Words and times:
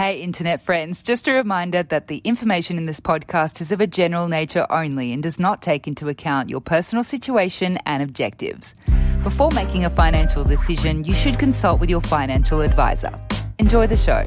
Hey, 0.00 0.22
internet 0.22 0.62
friends, 0.62 1.02
just 1.02 1.28
a 1.28 1.32
reminder 1.34 1.82
that 1.82 2.08
the 2.08 2.22
information 2.24 2.78
in 2.78 2.86
this 2.86 3.00
podcast 3.00 3.60
is 3.60 3.70
of 3.70 3.82
a 3.82 3.86
general 3.86 4.28
nature 4.28 4.66
only 4.70 5.12
and 5.12 5.22
does 5.22 5.38
not 5.38 5.60
take 5.60 5.86
into 5.86 6.08
account 6.08 6.48
your 6.48 6.62
personal 6.62 7.04
situation 7.04 7.76
and 7.84 8.02
objectives. 8.02 8.74
Before 9.22 9.50
making 9.50 9.84
a 9.84 9.90
financial 9.90 10.42
decision, 10.42 11.04
you 11.04 11.12
should 11.12 11.38
consult 11.38 11.80
with 11.80 11.90
your 11.90 12.00
financial 12.00 12.62
advisor. 12.62 13.12
Enjoy 13.58 13.86
the 13.86 13.98
show. 13.98 14.26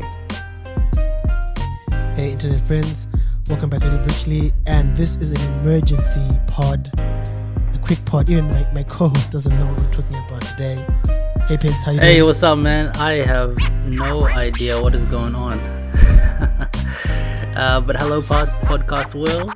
Hey, 2.16 2.34
internet 2.34 2.62
friends, 2.62 3.08
welcome 3.50 3.72
back 3.72 3.82
to 3.82 3.88
Live 3.88 4.06
Richly, 4.06 4.52
and 4.68 4.96
this 4.96 5.16
is 5.16 5.32
an 5.32 5.54
emergency 5.54 6.40
pod, 6.46 6.92
a 7.00 7.80
quick 7.82 8.06
pod. 8.06 8.30
Even 8.30 8.46
my, 8.48 8.72
my 8.74 8.84
co 8.84 9.08
host 9.08 9.32
doesn't 9.32 9.60
know 9.60 9.66
what 9.66 9.80
we're 9.80 9.92
talking 9.92 10.18
about 10.18 10.44
today. 10.44 11.23
Hey, 11.48 11.58
Pins, 11.58 11.84
how 11.84 11.92
you 11.92 12.00
Hey, 12.00 12.22
what's 12.22 12.42
up, 12.44 12.58
man? 12.58 12.90
I 12.96 13.14
have 13.16 13.58
no 13.86 14.26
idea 14.28 14.82
what 14.82 14.96
is 14.96 15.04
going 15.06 15.36
on. 15.36 15.60
uh, 17.56 17.82
but 17.86 17.98
hello, 17.98 18.22
pod- 18.22 18.50
podcast 18.64 19.14
world. 19.14 19.52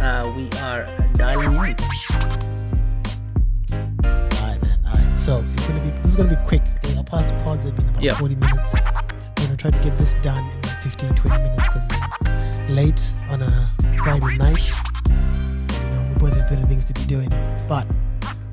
Uh, 0.00 0.32
we 0.36 0.48
are 0.60 0.86
dialing 1.14 1.52
in. 1.52 1.58
Alright, 4.04 4.62
man. 4.62 4.78
Alright, 4.86 5.16
so 5.16 5.44
it's 5.52 5.66
gonna 5.66 5.80
be 5.82 5.90
this 5.90 6.06
is 6.12 6.16
gonna 6.16 6.30
be 6.30 6.46
quick. 6.46 6.62
Okay, 6.84 6.96
our 6.96 7.04
past 7.04 7.34
pods 7.38 7.66
have 7.66 7.76
been 7.76 7.88
about 7.88 8.02
Yeah. 8.02 8.14
40 8.14 8.36
minutes. 8.36 8.74
We're 8.74 9.44
gonna 9.46 9.56
try 9.56 9.70
to 9.70 9.78
get 9.80 9.98
this 9.98 10.14
done 10.22 10.44
in 10.48 10.62
like 10.62 10.80
15, 10.80 11.14
20 11.14 11.42
minutes 11.42 11.68
because 11.68 11.88
it's 11.90 12.70
late 12.70 13.12
on 13.30 13.42
a 13.42 13.70
Friday 14.04 14.36
night. 14.36 14.70
You 15.08 15.14
know, 15.90 16.08
we 16.14 16.20
both 16.20 16.36
have 16.36 16.48
better 16.48 16.66
things 16.66 16.84
to 16.86 16.94
be 16.94 17.04
doing. 17.06 17.28
But 17.68 17.86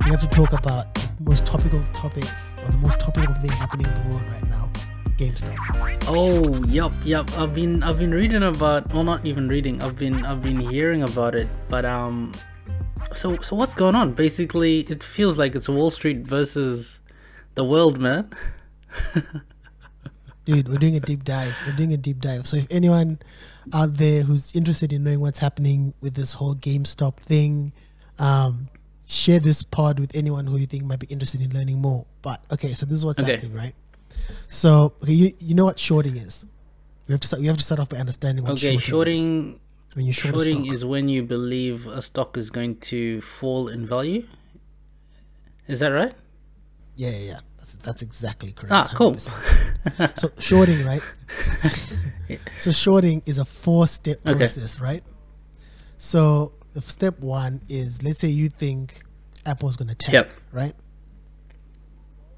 we 0.05 0.11
have 0.11 0.21
to 0.21 0.27
talk 0.27 0.53
about 0.53 0.93
the 0.95 1.09
most 1.23 1.45
topical 1.45 1.83
topic 1.93 2.23
the 2.71 2.77
most 2.77 2.99
topical 2.99 3.33
thing 3.35 3.51
happening 3.51 3.87
in 3.87 3.93
the 3.93 4.09
world 4.09 4.23
right 4.31 4.49
now. 4.49 4.69
GameStop. 5.17 5.57
Oh, 6.07 6.63
yep, 6.65 6.91
yep. 7.03 7.29
I've 7.37 7.53
been, 7.53 7.83
I've 7.83 7.99
been 7.99 8.11
reading 8.11 8.43
about. 8.43 8.93
Well, 8.93 9.03
not 9.03 9.25
even 9.25 9.47
reading. 9.47 9.81
I've 9.81 9.97
been, 9.97 10.25
I've 10.25 10.41
been 10.41 10.59
hearing 10.59 11.03
about 11.03 11.35
it. 11.35 11.47
But 11.67 11.85
um, 11.85 12.33
so, 13.13 13.37
so 13.41 13.55
what's 13.55 13.73
going 13.73 13.95
on? 13.95 14.13
Basically, 14.13 14.81
it 14.81 15.03
feels 15.03 15.37
like 15.37 15.55
it's 15.55 15.67
Wall 15.67 15.91
Street 15.91 16.19
versus 16.19 16.99
the 17.55 17.63
world, 17.63 17.99
man. 17.99 18.29
Dude, 20.45 20.67
we're 20.67 20.77
doing 20.77 20.95
a 20.95 20.99
deep 20.99 21.23
dive. 21.23 21.55
We're 21.67 21.75
doing 21.75 21.93
a 21.93 21.97
deep 21.97 22.21
dive. 22.21 22.47
So 22.47 22.57
if 22.57 22.67
anyone 22.71 23.19
out 23.73 23.95
there 23.95 24.23
who's 24.23 24.55
interested 24.55 24.93
in 24.93 25.03
knowing 25.03 25.19
what's 25.19 25.39
happening 25.39 25.93
with 26.01 26.15
this 26.15 26.33
whole 26.33 26.55
GameStop 26.55 27.17
thing, 27.17 27.73
um, 28.17 28.69
share 29.09 29.39
this 29.39 29.63
pod 29.63 29.99
with 29.99 30.15
anyone 30.15 30.45
who 30.45 30.55
you 30.57 30.67
think 30.67 30.83
might 30.83 30.99
be 30.99 31.07
interested 31.07 31.41
in 31.41 31.51
learning 31.51 31.81
more. 31.81 32.05
But 32.21 32.41
okay, 32.53 32.73
so 32.73 32.85
this 32.85 32.95
is 32.95 33.03
what's 33.05 33.19
Okay. 33.19 33.33
happening, 33.33 33.55
right? 33.55 33.73
So 34.47 34.93
okay, 35.03 35.13
you, 35.13 35.33
you 35.39 35.55
know 35.55 35.65
what 35.65 35.79
shorting 35.79 36.15
is. 36.15 36.45
We 37.07 37.13
have 37.13 37.19
to 37.21 37.27
start, 37.27 37.41
we 37.41 37.47
have 37.47 37.57
to 37.57 37.63
start 37.63 37.79
off 37.79 37.89
by 37.89 37.97
understanding 37.97 38.43
what 38.45 38.53
Okay, 38.53 38.77
shorting, 38.77 38.77
is. 38.77 38.87
shorting, 38.87 39.59
When 39.95 40.05
you 40.05 40.13
short 40.13 40.35
shorting 40.35 40.65
is 40.67 40.85
when 40.85 41.09
you 41.09 41.23
believe 41.23 41.87
a 41.87 42.03
stock 42.03 42.37
is 42.37 42.51
going 42.51 42.75
to 42.91 43.19
fall 43.21 43.69
in 43.69 43.87
value. 43.87 44.27
Is 45.67 45.79
that 45.79 45.87
right? 45.89 46.13
Yeah, 46.95 47.09
yeah, 47.09 47.17
yeah. 47.17 47.39
That's, 47.57 47.75
that's 47.77 48.01
exactly 48.03 48.51
correct. 48.51 48.71
Ah, 48.73 48.89
cool. 48.93 49.13
100% 49.15 50.17
so 50.19 50.29
shorting, 50.37 50.85
right? 50.85 51.01
so 52.57 52.71
shorting 52.71 53.23
is 53.25 53.39
a 53.39 53.45
four-step 53.45 54.17
Okay. 54.27 54.37
process, 54.37 54.79
right? 54.79 55.03
So 55.97 56.53
step 56.81 57.19
one 57.19 57.61
is 57.67 58.01
let's 58.03 58.19
say 58.19 58.27
you 58.27 58.49
think 58.49 59.03
Apple's 59.45 59.75
going 59.75 59.87
to 59.89 59.95
tank, 59.95 60.13
Yep. 60.13 60.33
right? 60.51 60.75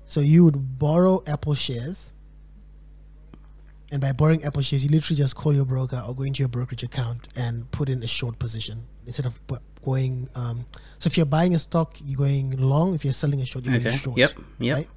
So 0.06 0.20
you 0.20 0.44
would 0.46 0.78
borrow 0.80 1.24
Apple 1.26 1.54
shares, 1.54 2.14
and 3.92 4.00
by 4.02 4.12
borrowing 4.14 4.44
Apple 4.44 4.62
shares, 4.62 4.84
you 4.84 4.90
literally 4.90 5.18
just 5.18 5.36
call 5.36 5.54
your 5.54 5.66
broker 5.66 6.02
or 6.06 6.14
go 6.16 6.24
into 6.24 6.40
your 6.40 6.48
brokerage 6.50 6.84
account 6.84 7.28
and 7.36 7.70
put 7.72 7.90
in 7.90 8.02
a 8.04 8.08
short 8.08 8.40
position 8.40 8.84
instead 9.06 9.26
of 9.26 9.40
going. 9.84 10.30
Um, 10.36 10.66
so 11.00 11.08
if 11.08 11.18
you're 11.18 11.26
buying 11.26 11.56
a 11.56 11.60
stock, 11.60 11.98
you're 12.04 12.18
going 12.18 12.52
long. 12.58 12.94
If 12.94 13.04
you're 13.04 13.14
selling 13.14 13.42
a 13.42 13.46
short, 13.46 13.66
you're 13.66 13.76
Okay. 13.76 13.84
going 13.86 13.98
short. 13.98 14.18
Yep. 14.18 14.32
Yep. 14.60 14.78
Right? 14.78 14.90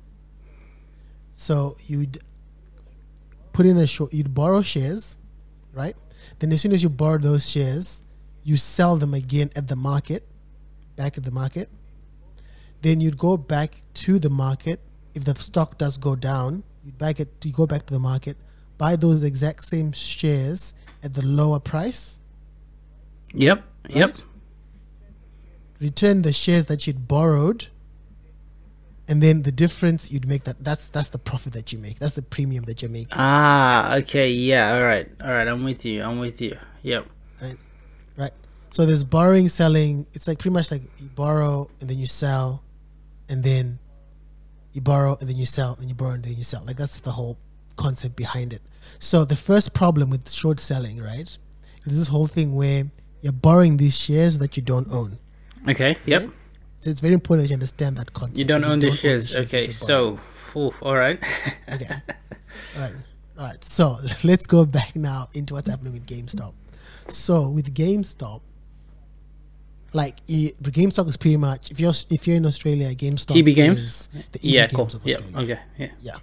So 1.33 1.77
you'd 1.87 2.19
put 3.53 3.67
in 3.67 3.77
a 3.79 3.87
short, 3.87 4.13
you'd 4.13 4.35
borrow 4.35 4.63
shares, 4.63 5.17
right? 5.73 5.97
Then 6.39 6.53
as 6.53 6.61
soon 6.61 6.73
as 6.73 6.83
you 6.83 6.89
borrow 6.89 7.19
those 7.19 7.49
shares, 7.49 8.03
you 8.45 8.57
sell 8.57 8.97
them 8.97 9.15
again 9.15 9.51
at 9.57 9.67
the 9.69 9.77
market, 9.77 10.27
back 10.97 11.19
at 11.19 11.25
the 11.25 11.33
market. 11.33 11.69
Then 12.83 13.01
you'd 13.01 13.19
go 13.19 13.37
back 13.37 13.81
to 13.95 14.19
the 14.19 14.31
market. 14.31 14.81
If 15.15 15.25
the 15.25 15.35
stock 15.35 15.79
does 15.79 15.97
go 15.97 16.15
down, 16.15 16.63
you'd 16.85 16.99
back 16.99 17.19
it. 17.19 17.29
You 17.43 17.53
go 17.53 17.67
back 17.67 17.87
to 17.87 17.95
the 17.95 18.01
market, 18.01 18.37
buy 18.79 18.97
those 18.97 19.23
exact 19.23 19.65
same 19.65 19.93
shares 19.93 20.75
at 21.03 21.15
the 21.15 21.25
lower 21.25 21.59
price, 21.61 22.21
Yep. 23.35 23.65
Yep. 23.91 24.17
Return 25.81 26.23
the 26.23 26.33
shares 26.33 26.67
that 26.67 26.87
you'd 26.87 27.09
borrowed, 27.09 27.67
and 29.09 29.23
then 29.23 29.43
the 29.43 29.53
difference 29.53 30.11
you'd 30.11 30.27
make 30.27 30.45
that 30.45 30.63
that's 30.63 30.89
that's 30.89 31.11
the 31.11 31.19
profit 31.19 31.53
that 31.53 31.73
you 31.73 31.79
make. 31.79 31.99
That's 31.99 32.15
the 32.15 32.23
premium 32.23 32.65
that 32.65 32.81
you're 32.81 32.91
making. 32.91 33.13
Ah. 33.13 33.97
Okay. 33.97 34.31
Yeah. 34.31 34.75
All 34.75 34.83
right. 34.83 35.11
All 35.23 35.31
right. 35.31 35.47
I'm 35.47 35.65
with 35.65 35.85
you. 35.85 36.03
I'm 36.03 36.21
with 36.21 36.41
you. 36.41 36.57
Yep. 36.83 37.07
right? 37.43 37.57
Right. 38.17 38.33
So 38.71 38.87
there's 38.87 39.05
borrowing, 39.05 39.49
selling. 39.49 40.07
It's 40.15 40.27
like 40.27 40.39
pretty 40.39 40.55
much 40.55 40.71
like 40.71 40.83
you 40.99 41.09
borrow 41.15 41.71
and 41.81 41.89
then 41.89 41.99
you 41.99 42.07
sell, 42.07 42.63
and 43.29 43.43
then 43.43 43.79
you 44.73 44.81
borrow 44.81 45.17
and 45.21 45.29
then 45.29 45.37
you 45.37 45.47
sell, 45.47 45.77
and 45.81 45.89
you 45.89 45.95
borrow 45.95 46.13
and 46.13 46.25
then 46.25 46.35
you 46.37 46.45
sell. 46.45 46.63
Like 46.65 46.77
that's 46.77 47.01
the 47.01 47.13
whole 47.13 47.39
concept 47.77 48.17
behind 48.17 48.53
it. 48.53 48.63
So 48.99 49.25
the 49.25 49.37
first 49.37 49.75
problem 49.75 50.11
with 50.11 50.31
short 50.31 50.61
selling, 50.61 51.01
right, 51.01 51.39
is 51.85 51.99
this 51.99 52.09
whole 52.09 52.27
thing 52.27 52.55
where 52.55 52.91
you're 53.23 53.33
borrowing 53.33 53.77
these 53.77 53.97
shares 53.97 54.39
that 54.39 54.57
you 54.57 54.63
don't 54.63 54.91
own. 54.91 55.19
Okay. 55.69 55.97
Yep. 56.07 56.21
Right? 56.21 56.31
So 56.83 56.91
it's 56.91 57.01
very 57.01 57.15
important 57.15 57.45
that 57.45 57.51
you 57.51 57.55
understand 57.55 57.97
that 57.97 58.13
concept. 58.13 58.39
You 58.39 58.45
don't 58.45 58.61
that 58.61 58.71
own 58.71 58.81
the 58.81 58.91
the 58.91 58.97
shares. 58.97 59.31
that 59.31 59.45
Okay. 59.45 59.71
So. 59.71 60.19
Oof, 60.57 60.81
all 60.83 60.95
right. 60.95 61.19
Okay. 61.73 61.89
All 62.77 62.83
right. 62.83 62.93
All 63.39 63.45
right. 63.45 63.65
So 63.65 63.99
let's 64.25 64.47
go 64.47 64.65
back 64.65 64.95
now 64.95 65.29
into 65.33 65.55
what's 65.55 65.69
happening 65.69 65.93
with 65.93 66.07
GameStop. 66.07 66.53
So 67.09 67.49
with 67.49 67.73
GameStop, 67.75 68.41
like 69.93 70.17
e- 70.27 70.53
GameStop 70.63 71.09
is 71.09 71.17
pretty 71.17 71.37
much 71.37 71.71
if 71.71 71.79
you're 71.79 71.93
if 72.11 72.27
you're 72.27 72.37
in 72.37 72.47
Australia, 72.47 72.95
GameStop 72.95 73.37
EB 73.37 73.55
Games? 73.55 73.79
is 73.79 74.09
the 74.33 74.39
EB 74.41 74.45
yeah. 74.45 74.67
Games 74.67 74.75
Cool. 74.75 75.01
of 75.01 75.07
Yeah. 75.07 75.17
Australia. 75.17 75.39
Okay. 75.55 75.61
Yeah. 75.79 75.89
Yeah. 76.03 76.19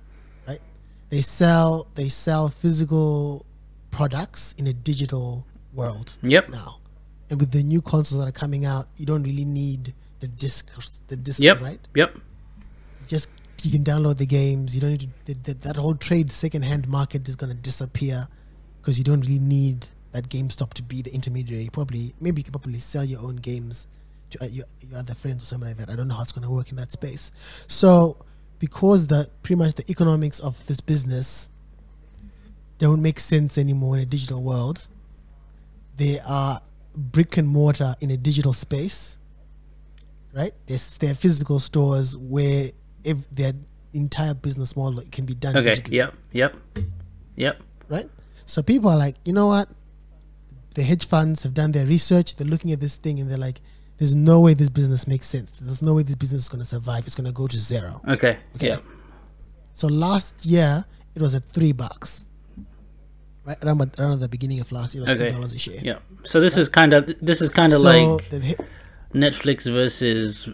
Right. 0.48 0.62
They 1.10 1.22
sell 1.22 1.88
they 1.96 2.10
sell 2.10 2.50
physical 2.50 3.46
products 3.92 4.56
in 4.58 4.68
a 4.68 4.74
digital 4.74 5.46
world 5.74 6.18
Yep. 6.24 6.50
now, 6.50 6.80
and 7.30 7.40
with 7.40 7.52
the 7.52 7.64
new 7.64 7.82
consoles 7.82 8.20
that 8.20 8.28
are 8.28 8.32
coming 8.40 8.66
out, 8.66 8.88
you 8.98 9.06
don't 9.06 9.24
really 9.24 9.46
need 9.46 9.94
the 10.20 10.28
disc 10.28 10.70
the 11.08 11.16
disc 11.16 11.40
Yep. 11.40 11.62
right 11.62 11.80
Yep. 11.96 12.18
just 13.08 13.30
you 13.64 13.70
can 13.72 13.84
download 13.84 14.18
the 14.18 14.26
games. 14.26 14.74
You 14.74 14.82
don't 14.82 14.90
need 14.92 15.02
to. 15.02 15.08
That, 15.26 15.44
that, 15.44 15.62
that 15.62 15.76
whole 15.76 15.94
trade 15.94 16.32
second-hand 16.32 16.88
market 16.90 17.30
is 17.30 17.36
going 17.36 17.52
to 17.52 17.56
disappear 17.56 18.28
because 18.82 18.98
you 18.98 19.04
don't 19.04 19.22
really 19.22 19.38
need 19.38 19.86
that 20.12 20.30
GameStop 20.30 20.74
to 20.74 20.84
be 20.84 21.02
the 21.02 21.14
intermediary. 21.14 21.70
Probably, 21.72 22.14
maybe 22.20 22.40
you 22.42 22.44
could 22.44 22.54
probably 22.54 22.80
sell 22.80 23.04
your 23.04 23.22
own 23.22 23.38
games 23.38 23.88
to 24.32 24.44
uh, 24.44 24.48
your, 24.48 24.66
your 24.90 25.00
other 25.00 25.14
friends 25.14 25.44
or 25.44 25.46
something 25.46 25.70
like 25.70 25.78
that. 25.78 25.90
I 25.90 25.96
don't 25.96 26.08
know 26.08 26.16
how 26.16 26.22
it's 26.22 26.32
going 26.32 26.44
to 26.48 26.50
work 26.52 26.70
in 26.70 26.76
that 26.78 26.92
space. 26.92 27.32
So, 27.68 28.18
because 28.60 29.08
the 29.08 29.30
pretty 29.44 29.56
much 29.58 29.76
the 29.76 29.90
economics 29.90 30.40
of 30.40 30.66
this 30.68 30.82
business 30.82 31.50
don't 32.78 33.02
make 33.02 33.20
sense 33.20 33.58
anymore 33.58 33.96
in 33.98 34.02
a 34.02 34.06
digital 34.06 34.42
world, 34.42 34.88
they 35.98 36.20
are 36.20 36.62
brick 36.96 37.38
and 37.38 37.48
mortar 37.48 37.96
in 38.02 38.12
a 38.12 38.18
digital 38.18 38.54
space 38.54 39.18
right? 40.34 40.54
There's 40.66 40.98
there 40.98 41.12
are 41.12 41.16
physical 41.16 41.60
stores 41.60 42.18
where 42.18 42.72
if 43.04 43.18
their 43.32 43.52
entire 43.94 44.34
business 44.34 44.76
model 44.78 45.04
can 45.12 45.26
be 45.26 45.34
done 45.34 45.58
Okay. 45.58 45.76
digitally, 45.76 45.92
Yep. 45.92 46.14
Yep. 46.32 46.56
Yep. 47.36 47.62
right? 47.90 48.10
So 48.46 48.64
people 48.64 48.90
are 48.92 48.98
like, 48.98 49.16
you 49.26 49.34
know 49.34 49.48
what? 49.48 49.68
The 50.76 50.84
hedge 50.84 51.06
funds 51.06 51.44
have 51.44 51.54
done 51.54 51.72
their 51.72 51.86
research. 51.86 52.36
They're 52.36 52.48
looking 52.48 52.72
at 52.72 52.80
this 52.80 52.96
thing 52.96 53.20
and 53.20 53.30
they're 53.30 53.38
like, 53.38 53.62
"There's 53.98 54.16
no 54.16 54.40
way 54.40 54.54
this 54.54 54.70
business 54.70 55.06
makes 55.08 55.28
sense. 55.28 55.52
There's 55.60 55.82
no 55.82 55.94
way 55.94 56.04
this 56.04 56.16
business 56.16 56.44
is 56.44 56.50
going 56.50 56.62
to 56.62 56.66
survive. 56.66 57.06
It's 57.06 57.16
going 57.16 57.28
to 57.28 57.34
go 57.34 57.48
to 57.48 57.58
zero. 57.60 58.02
Okay. 58.08 58.38
Okay. 58.56 58.68
Yep. 58.68 58.84
So 59.74 59.88
last 59.88 60.46
year 60.46 60.86
it 61.16 61.22
was 61.22 61.36
at 61.36 61.44
three 61.50 61.72
bucks, 61.74 62.28
right? 63.46 63.58
Around, 63.64 63.96
around 64.00 64.20
the 64.20 64.30
beginning 64.30 64.60
of 64.62 64.72
last 64.72 64.96
year, 64.96 65.04
it 65.04 65.10
was 65.10 65.22
Okay. 65.22 65.32
dollars 65.32 65.54
a 65.54 65.60
share. 65.60 65.80
Yeah. 65.84 66.00
So 66.24 66.40
this 66.40 66.56
is 66.58 66.70
kind 66.70 66.94
of 66.94 67.14
this 67.22 67.42
is 67.42 67.50
kind 67.50 67.74
of 67.74 67.82
So 67.82 67.88
like 67.88 68.24
hit, 68.32 68.60
Netflix 69.14 69.70
versus 69.72 70.48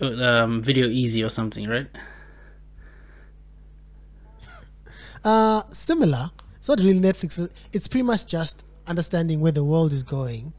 um, 0.00 0.62
Video 0.62 0.88
Ezy 0.88 1.24
or 1.24 1.28
something, 1.30 1.68
right? 1.68 1.86
Uh, 5.24 5.62
similar. 5.70 6.30
It's 6.58 6.68
not 6.68 6.78
really 6.80 6.98
Netflix. 6.98 7.48
It's 7.72 7.88
pretty 7.88 8.02
much 8.02 8.26
just 8.26 8.64
understanding 8.94 9.40
where 9.40 9.52
the 9.52 9.64
world 9.64 9.92
is 9.92 10.02
going, 10.02 10.52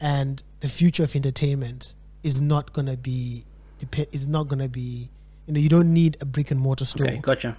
and 0.00 0.42
the 0.60 0.68
future 0.68 1.04
of 1.04 1.14
entertainment 1.16 1.94
is 2.22 2.40
not 2.40 2.72
gonna 2.72 2.96
be 2.96 3.44
dep- 3.78 4.12
is 4.14 4.26
not 4.28 4.48
gonna 4.48 4.68
be. 4.68 5.08
You 5.46 5.54
know, 5.54 5.60
you 5.60 5.68
don't 5.70 5.92
need 5.94 6.18
a 6.20 6.26
brick 6.26 6.50
and 6.50 6.60
mortar 6.60 6.84
store 6.84 7.06
Okay, 7.06 7.18
gotcha. 7.22 7.56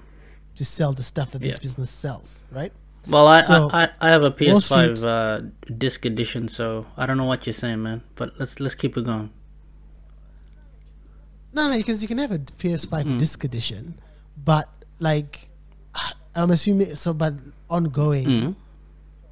to 0.56 0.64
sell 0.66 0.94
the 0.94 1.02
stuff 1.02 1.32
that 1.32 1.40
this 1.40 1.54
Yeah. 1.54 1.60
business 1.60 1.90
sells, 1.90 2.44
right? 2.52 2.72
Well, 3.08 3.28
I, 3.28 3.42
So, 3.42 3.70
I, 3.74 3.90
I 4.02 4.10
have 4.10 4.24
a 4.24 4.30
PS5 4.30 5.04
uh, 5.04 5.42
disc 5.78 6.06
edition, 6.06 6.48
so 6.50 6.86
I 6.98 7.06
don't 7.08 7.18
know 7.18 7.24
what 7.24 7.48
you're 7.48 7.54
saying, 7.54 7.82
man. 7.82 8.02
But 8.16 8.34
let's 8.40 8.60
let's 8.60 8.76
keep 8.76 8.98
it 8.98 9.06
going. 9.06 9.32
No, 11.54 11.70
no, 11.70 11.78
because 11.78 12.02
you 12.04 12.08
can 12.08 12.18
have 12.20 12.32
a 12.32 12.40
PS5 12.40 13.04
Hmm. 13.04 13.18
disc 13.18 13.44
edition, 13.44 13.96
but 14.46 14.68
like 15.00 15.50
I'm 16.36 16.52
assuming 16.52 16.96
so. 16.96 17.14
But 17.14 17.34
ongoing 17.70 18.28
Mm. 18.28 18.56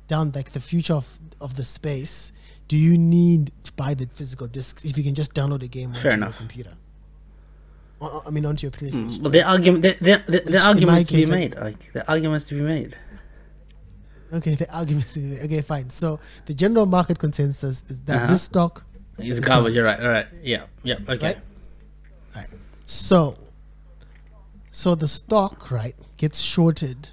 Down 0.07 0.31
like 0.35 0.51
the 0.53 0.61
future 0.61 0.93
of 0.93 1.07
of 1.41 1.55
the 1.55 1.63
space, 1.65 2.31
do 2.67 2.75
you 2.77 2.97
need 2.97 3.51
to 3.63 3.71
buy 3.73 3.93
the 3.93 4.07
physical 4.13 4.47
discs 4.47 4.83
if 4.85 4.97
you 4.97 5.03
can 5.03 5.13
just 5.15 5.33
download 5.33 5.63
a 5.63 5.67
game 5.67 5.89
onto 5.89 6.01
Fair 6.01 6.11
your 6.11 6.17
enough. 6.17 6.37
computer? 6.37 6.73
Or- 7.99 8.23
I 8.27 8.29
mean, 8.29 8.45
onto 8.45 8.65
your 8.65 8.71
PlayStation. 8.71 9.21
Well, 9.21 9.31
the 9.31 9.43
argument, 9.43 9.81
the, 9.83 9.93
the, 9.99 10.23
the, 10.31 10.39
the 10.51 10.59
arguments 10.61 11.09
to 11.09 11.15
be 11.15 11.25
made, 11.25 11.55
like 11.55 11.93
the 11.93 12.07
arguments 12.07 12.45
to 12.49 12.55
be 12.55 12.61
made. 12.61 12.95
Okay, 14.33 14.55
the 14.55 14.71
argument. 14.75 15.05
is- 15.17 15.43
Okay, 15.45 15.61
fine. 15.61 15.89
So 15.89 16.19
the 16.45 16.53
general 16.53 16.85
market 16.85 17.17
consensus 17.19 17.83
is 17.87 17.99
that 18.05 18.17
Uh-huh. 18.23 18.33
this 18.33 18.43
stock 18.43 18.83
is 19.17 19.39
garbage. 19.39 19.73
You're 19.75 19.85
right. 19.85 19.99
All 19.99 20.09
right. 20.09 20.27
Yeah. 20.43 20.63
Yeah. 20.83 20.97
Okay. 21.07 21.25
Right? 21.27 21.37
Right. 22.35 22.47
So, 22.85 23.37
so 24.71 24.95
the 24.95 25.07
stock 25.07 25.71
right 25.71 25.95
gets 26.17 26.39
shorted 26.39 27.09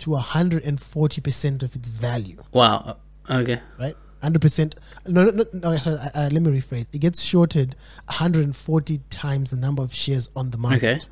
to 0.00 0.16
hundred 0.16 0.64
and 0.64 0.80
forty 0.80 1.20
percent 1.20 1.62
of 1.62 1.74
its 1.74 1.88
value. 1.88 2.42
Wow. 2.52 2.98
Okay. 3.28 3.60
Right. 3.78 3.96
Hundred 4.22 4.42
percent. 4.42 4.76
No, 5.06 5.24
no, 5.24 5.30
no. 5.30 5.44
no 5.52 5.76
sorry, 5.76 5.98
uh, 6.14 6.30
let 6.32 6.42
me 6.42 6.60
rephrase. 6.60 6.86
It 6.92 6.98
gets 6.98 7.22
shorted 7.22 7.76
hundred 8.08 8.44
and 8.44 8.56
forty 8.56 8.98
times 9.10 9.50
the 9.50 9.56
number 9.56 9.82
of 9.82 9.94
shares 9.94 10.30
on 10.34 10.50
the 10.50 10.58
market. 10.58 10.84
Okay. 10.84 11.06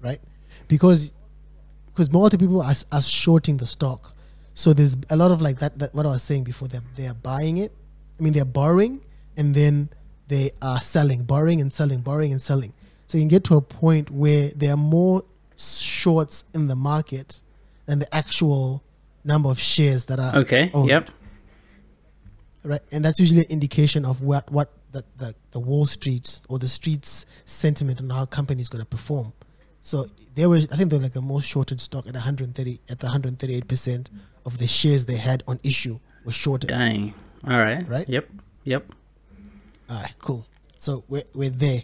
Right. 0.00 0.20
Because 0.68 1.12
because 1.86 2.10
multiple 2.10 2.46
people 2.46 2.62
are, 2.62 2.74
are 2.92 3.02
shorting 3.02 3.56
the 3.58 3.66
stock. 3.66 4.14
So 4.54 4.72
there's 4.72 4.96
a 5.10 5.16
lot 5.16 5.30
of 5.30 5.40
like 5.40 5.58
that. 5.60 5.78
That 5.78 5.94
what 5.94 6.06
I 6.06 6.10
was 6.10 6.22
saying 6.22 6.44
before. 6.44 6.68
They're 6.68 6.82
they're 6.96 7.14
buying 7.14 7.58
it. 7.58 7.72
I 8.18 8.22
mean, 8.22 8.32
they're 8.32 8.44
borrowing 8.44 9.04
and 9.36 9.54
then 9.54 9.88
they 10.28 10.52
are 10.62 10.80
selling, 10.80 11.24
borrowing 11.24 11.60
and 11.60 11.72
selling, 11.72 12.00
borrowing 12.00 12.32
and 12.32 12.40
selling. 12.40 12.72
So 13.06 13.18
you 13.18 13.22
can 13.22 13.28
get 13.28 13.44
to 13.44 13.56
a 13.56 13.60
point 13.60 14.10
where 14.10 14.50
there 14.54 14.72
are 14.72 14.78
more 14.78 15.24
shorts 15.56 16.44
in 16.54 16.68
the 16.68 16.76
market 16.76 17.42
than 17.86 17.98
the 17.98 18.14
actual 18.14 18.82
number 19.24 19.48
of 19.48 19.58
shares 19.60 20.04
that 20.06 20.18
are 20.20 20.36
Okay. 20.36 20.70
owned, 20.74 20.88
Yep. 20.88 21.10
right. 22.62 22.80
And 22.92 23.04
that's 23.04 23.18
usually 23.20 23.40
an 23.40 23.50
indication 23.50 24.04
of 24.04 24.22
what 24.22 24.50
what 24.50 24.72
the 24.92 25.04
the, 25.16 25.34
the 25.52 25.60
Wall 25.60 25.86
Street 25.86 26.40
or 26.48 26.58
the 26.58 26.68
streets 26.68 27.26
sentiment 27.44 28.00
on 28.00 28.10
how 28.10 28.22
a 28.22 28.26
company 28.26 28.62
is 28.62 28.68
going 28.68 28.82
to 28.82 28.86
perform. 28.88 29.32
So 29.80 30.08
they 30.34 30.46
were, 30.46 30.56
I 30.72 30.76
think, 30.76 30.88
they're 30.90 30.98
like 30.98 31.12
the 31.12 31.20
most 31.20 31.46
shorted 31.46 31.78
stock 31.80 32.06
at 32.06 32.14
130 32.14 32.80
at 32.88 33.00
the 33.00 33.06
138 33.06 33.68
percent 33.68 34.10
of 34.46 34.58
the 34.58 34.66
shares 34.66 35.04
they 35.04 35.16
had 35.16 35.42
on 35.46 35.58
issue 35.62 35.98
were 36.24 36.32
shorted. 36.32 36.68
Dang. 36.68 37.12
All 37.46 37.58
right. 37.58 37.86
Right? 37.88 38.08
Yep. 38.08 38.28
Yep. 38.64 38.86
All 39.90 39.96
right, 40.00 40.14
cool. 40.18 40.46
So 40.78 41.04
we're 41.08 41.24
we're 41.34 41.50
there, 41.50 41.82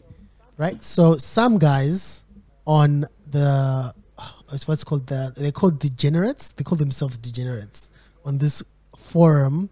right? 0.57 0.83
So 0.83 1.17
some 1.19 1.59
guys 1.59 2.25
on 2.67 3.07
the 3.31 3.95
it's 4.53 4.67
what's 4.69 4.85
called 4.85 5.07
the 5.07 5.33
they're 5.37 5.53
called 5.53 5.79
degenerates. 5.79 6.53
They 6.53 6.65
call 6.65 6.77
themselves 6.79 7.19
degenerates 7.19 7.91
on 8.25 8.39
this 8.39 8.63
forum 8.97 9.71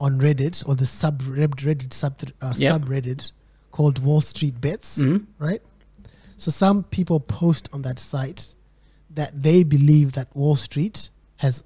on 0.00 0.20
Reddit 0.20 0.62
or 0.68 0.74
the 0.74 0.86
sub 0.86 1.22
Reddit 1.22 1.92
sub 1.92 2.14
uh, 2.42 2.54
Yep. 2.56 2.82
subreddit 2.82 3.32
called 3.70 3.98
Wall 4.00 4.20
Street 4.20 4.60
Bets, 4.60 4.98
Mhm. 4.98 5.26
right? 5.38 5.62
So 6.36 6.50
some 6.50 6.82
people 6.84 7.20
post 7.20 7.68
on 7.72 7.82
that 7.82 7.98
site 7.98 8.54
that 9.10 9.42
they 9.42 9.62
believe 9.62 10.12
that 10.12 10.34
Wall 10.36 10.56
Street 10.56 11.10
has 11.36 11.62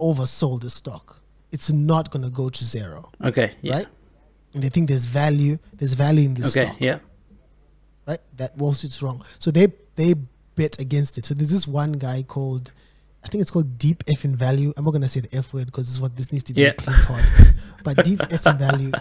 oversold 0.00 0.60
the 0.62 0.70
stock. 0.70 1.20
It's 1.50 1.70
not 1.70 2.10
going 2.10 2.22
to 2.24 2.30
go 2.30 2.48
to 2.48 2.64
zero 2.64 3.10
Okay. 3.22 3.52
Yeah. 3.62 3.74
right? 3.76 3.86
And 4.54 4.62
they 4.62 4.68
think 4.68 4.88
there's 4.88 5.04
value, 5.04 5.58
there's 5.74 5.94
value 5.94 6.24
in 6.26 6.34
this 6.34 6.56
Okay. 6.56 6.66
stock, 6.66 6.80
Yeah. 6.80 6.98
right? 8.06 8.20
That 8.36 8.56
Wall 8.56 8.74
Street's 8.74 9.02
wrong. 9.02 9.22
So 9.38 9.50
they 9.50 9.68
they 9.94 10.14
bet 10.56 10.78
against 10.78 11.18
it. 11.18 11.24
So 11.26 11.34
there's 11.34 11.50
this 11.50 11.66
one 11.66 11.92
guy 11.92 12.22
called, 12.22 12.72
I 13.24 13.28
think 13.28 13.42
it's 13.42 13.50
called 13.50 13.78
Deep 13.78 14.02
F 14.08 14.24
in 14.24 14.34
Value. 14.36 14.72
I'm 14.76 14.84
not 14.84 14.90
gonna 14.92 15.08
say 15.08 15.20
the 15.20 15.34
F 15.36 15.52
word 15.54 15.66
because 15.66 15.86
this 15.86 15.94
is 15.94 16.00
what 16.00 16.16
this 16.16 16.32
needs 16.32 16.44
to 16.44 16.54
be 16.54 16.62
Yeah. 16.62 16.68
a 16.68 16.74
clean 16.74 16.96
pod. 17.04 17.24
But 17.84 18.04
Deep 18.04 18.20
F 18.30 18.46
in 18.46 18.58
Value, 18.58 18.92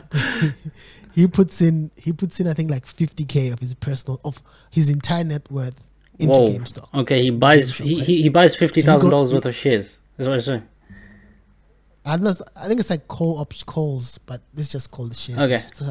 he 1.14 1.28
puts 1.28 1.62
in 1.62 1.92
he 1.96 2.14
puts 2.14 2.40
in 2.40 2.48
I 2.48 2.54
think 2.54 2.70
like 2.72 2.86
50k 2.86 3.52
of 3.54 3.60
his 3.60 3.74
personal 3.74 4.20
of 4.26 4.42
his 4.70 4.90
entire 4.90 5.24
net 5.24 5.50
worth 5.52 5.84
into 6.20 6.34
Whoa. 6.40 6.48
GameStop. 6.50 6.88
Okay. 7.02 7.22
He 7.24 7.30
buys. 7.32 7.72
GameStop, 7.72 7.84
He, 7.86 7.96
right? 7.98 8.06
he, 8.06 8.22
he 8.24 8.30
buys 8.30 8.56
fifty 8.56 8.82
So 8.82 8.86
thousand 8.88 9.10
go- 9.10 9.12
dollars 9.18 9.34
worth 9.34 9.46
of 9.46 9.56
shares. 9.56 9.98
That's 10.18 10.28
what 10.28 10.34
I'm 10.36 10.42
saying. 10.42 10.64
I 12.06 12.14
I 12.16 12.68
think 12.68 12.80
it's 12.80 12.90
like 12.90 13.08
call 13.08 13.40
up 13.40 13.54
calls, 13.66 14.18
but 14.20 14.42
this 14.54 14.66
is 14.68 14.72
just 14.72 14.92
called 14.92 15.16
shares. 15.16 15.38
Okay. 15.40 15.62
So 15.74 15.86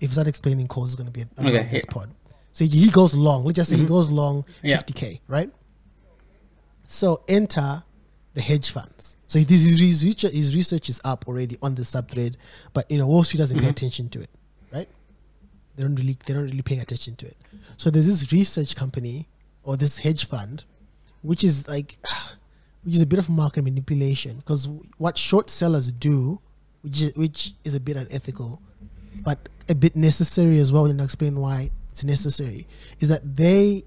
if 0.00 0.10
it's 0.10 0.16
not 0.16 0.26
explaining 0.28 0.68
calls, 0.68 0.90
it's 0.90 0.96
going 0.96 1.06
to 1.06 1.12
be 1.12 1.22
a, 1.22 1.28
Okay, 1.48 1.68
yeah. 1.72 1.80
pod. 1.88 2.10
So 2.54 2.64
he 2.64 2.88
goes 2.88 3.14
long. 3.14 3.44
Let's 3.44 3.56
just 3.56 3.70
say 3.70 3.76
he 3.76 3.84
Mhm. 3.84 3.88
goes 3.88 4.10
long 4.10 4.44
Yeah. 4.62 4.78
50k, 4.78 5.20
right? 5.28 5.50
So 6.84 7.22
enter 7.28 7.82
the 8.34 8.40
hedge 8.40 8.70
funds. 8.70 9.16
So 9.26 9.38
his, 9.38 9.48
his, 9.80 9.80
research, 10.04 10.32
his 10.32 10.54
research 10.54 10.88
is 10.88 11.00
up 11.04 11.26
already 11.28 11.56
on 11.62 11.74
the 11.74 11.82
subthread, 11.82 12.34
but 12.72 12.90
you 12.90 12.98
know 12.98 13.06
Wall 13.06 13.24
Street 13.24 13.38
doesn't 13.38 13.58
pay 13.58 13.66
Mhm. 13.66 13.70
attention 13.70 14.08
to 14.10 14.20
it, 14.20 14.30
right? 14.72 14.88
They 15.76 15.82
don't 15.82 15.94
really 15.96 16.16
they 16.26 16.32
don't 16.34 16.44
really 16.44 16.62
pay 16.62 16.78
attention 16.78 17.16
to 17.16 17.26
it. 17.26 17.36
So 17.76 17.90
there's 17.90 18.06
this 18.06 18.30
research 18.32 18.76
company 18.76 19.28
or 19.64 19.76
this 19.76 19.98
hedge 19.98 20.26
fund, 20.26 20.64
which 21.22 21.42
is 21.42 21.66
like 21.68 21.98
which 22.84 22.94
is 22.94 23.00
a 23.00 23.06
bit 23.06 23.18
of 23.18 23.28
market 23.28 23.62
manipulation 23.62 24.36
because 24.38 24.68
what 24.98 25.16
short 25.18 25.48
sellers 25.50 25.90
do, 25.90 26.40
which 26.82 27.00
is, 27.02 27.14
which 27.16 27.54
is 27.64 27.74
a 27.74 27.80
bit 27.80 27.96
unethical, 27.96 28.60
but 29.24 29.48
a 29.68 29.74
bit 29.74 29.96
necessary 29.96 30.58
as 30.60 30.70
well, 30.70 30.84
and 30.86 31.00
I'll 31.00 31.06
explain 31.06 31.40
why 31.40 31.70
it's 31.94 32.02
necessary, 32.02 32.66
is 32.98 33.08
that 33.08 33.36
they 33.36 33.84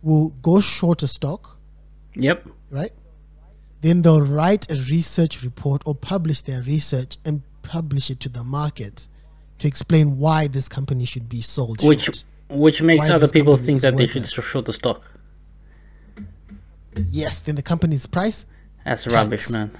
will 0.00 0.28
go 0.42 0.60
short 0.60 1.02
a 1.02 1.08
stock, 1.08 1.58
Yep. 2.14 2.46
right? 2.70 2.92
Then 3.82 4.02
they'll 4.02 4.20
write 4.20 4.70
a 4.70 4.76
research 4.76 5.42
report 5.42 5.82
or 5.86 5.94
publish 5.96 6.42
their 6.42 6.62
research 6.62 7.16
and 7.24 7.42
publish 7.62 8.10
it 8.10 8.20
to 8.20 8.28
the 8.28 8.44
market 8.44 9.08
to 9.58 9.66
explain 9.66 10.18
why 10.18 10.46
this 10.46 10.68
company 10.68 11.04
should 11.04 11.28
be 11.28 11.40
sold 11.42 11.82
Which 11.82 12.02
short. 12.02 12.24
which 12.48 12.80
makes 12.80 13.08
Why 13.08 13.14
other 13.16 13.28
people 13.28 13.56
think 13.56 13.80
that 13.80 13.96
they 13.96 14.06
should 14.06 14.24
short 14.28 14.66
the 14.66 14.72
stock. 14.72 15.02
Yes, 17.10 17.40
then 17.40 17.56
the 17.56 17.62
company's 17.62 18.06
price 18.06 18.46
That's 18.84 19.06
rubbish, 19.08 19.50
man. 19.50 19.70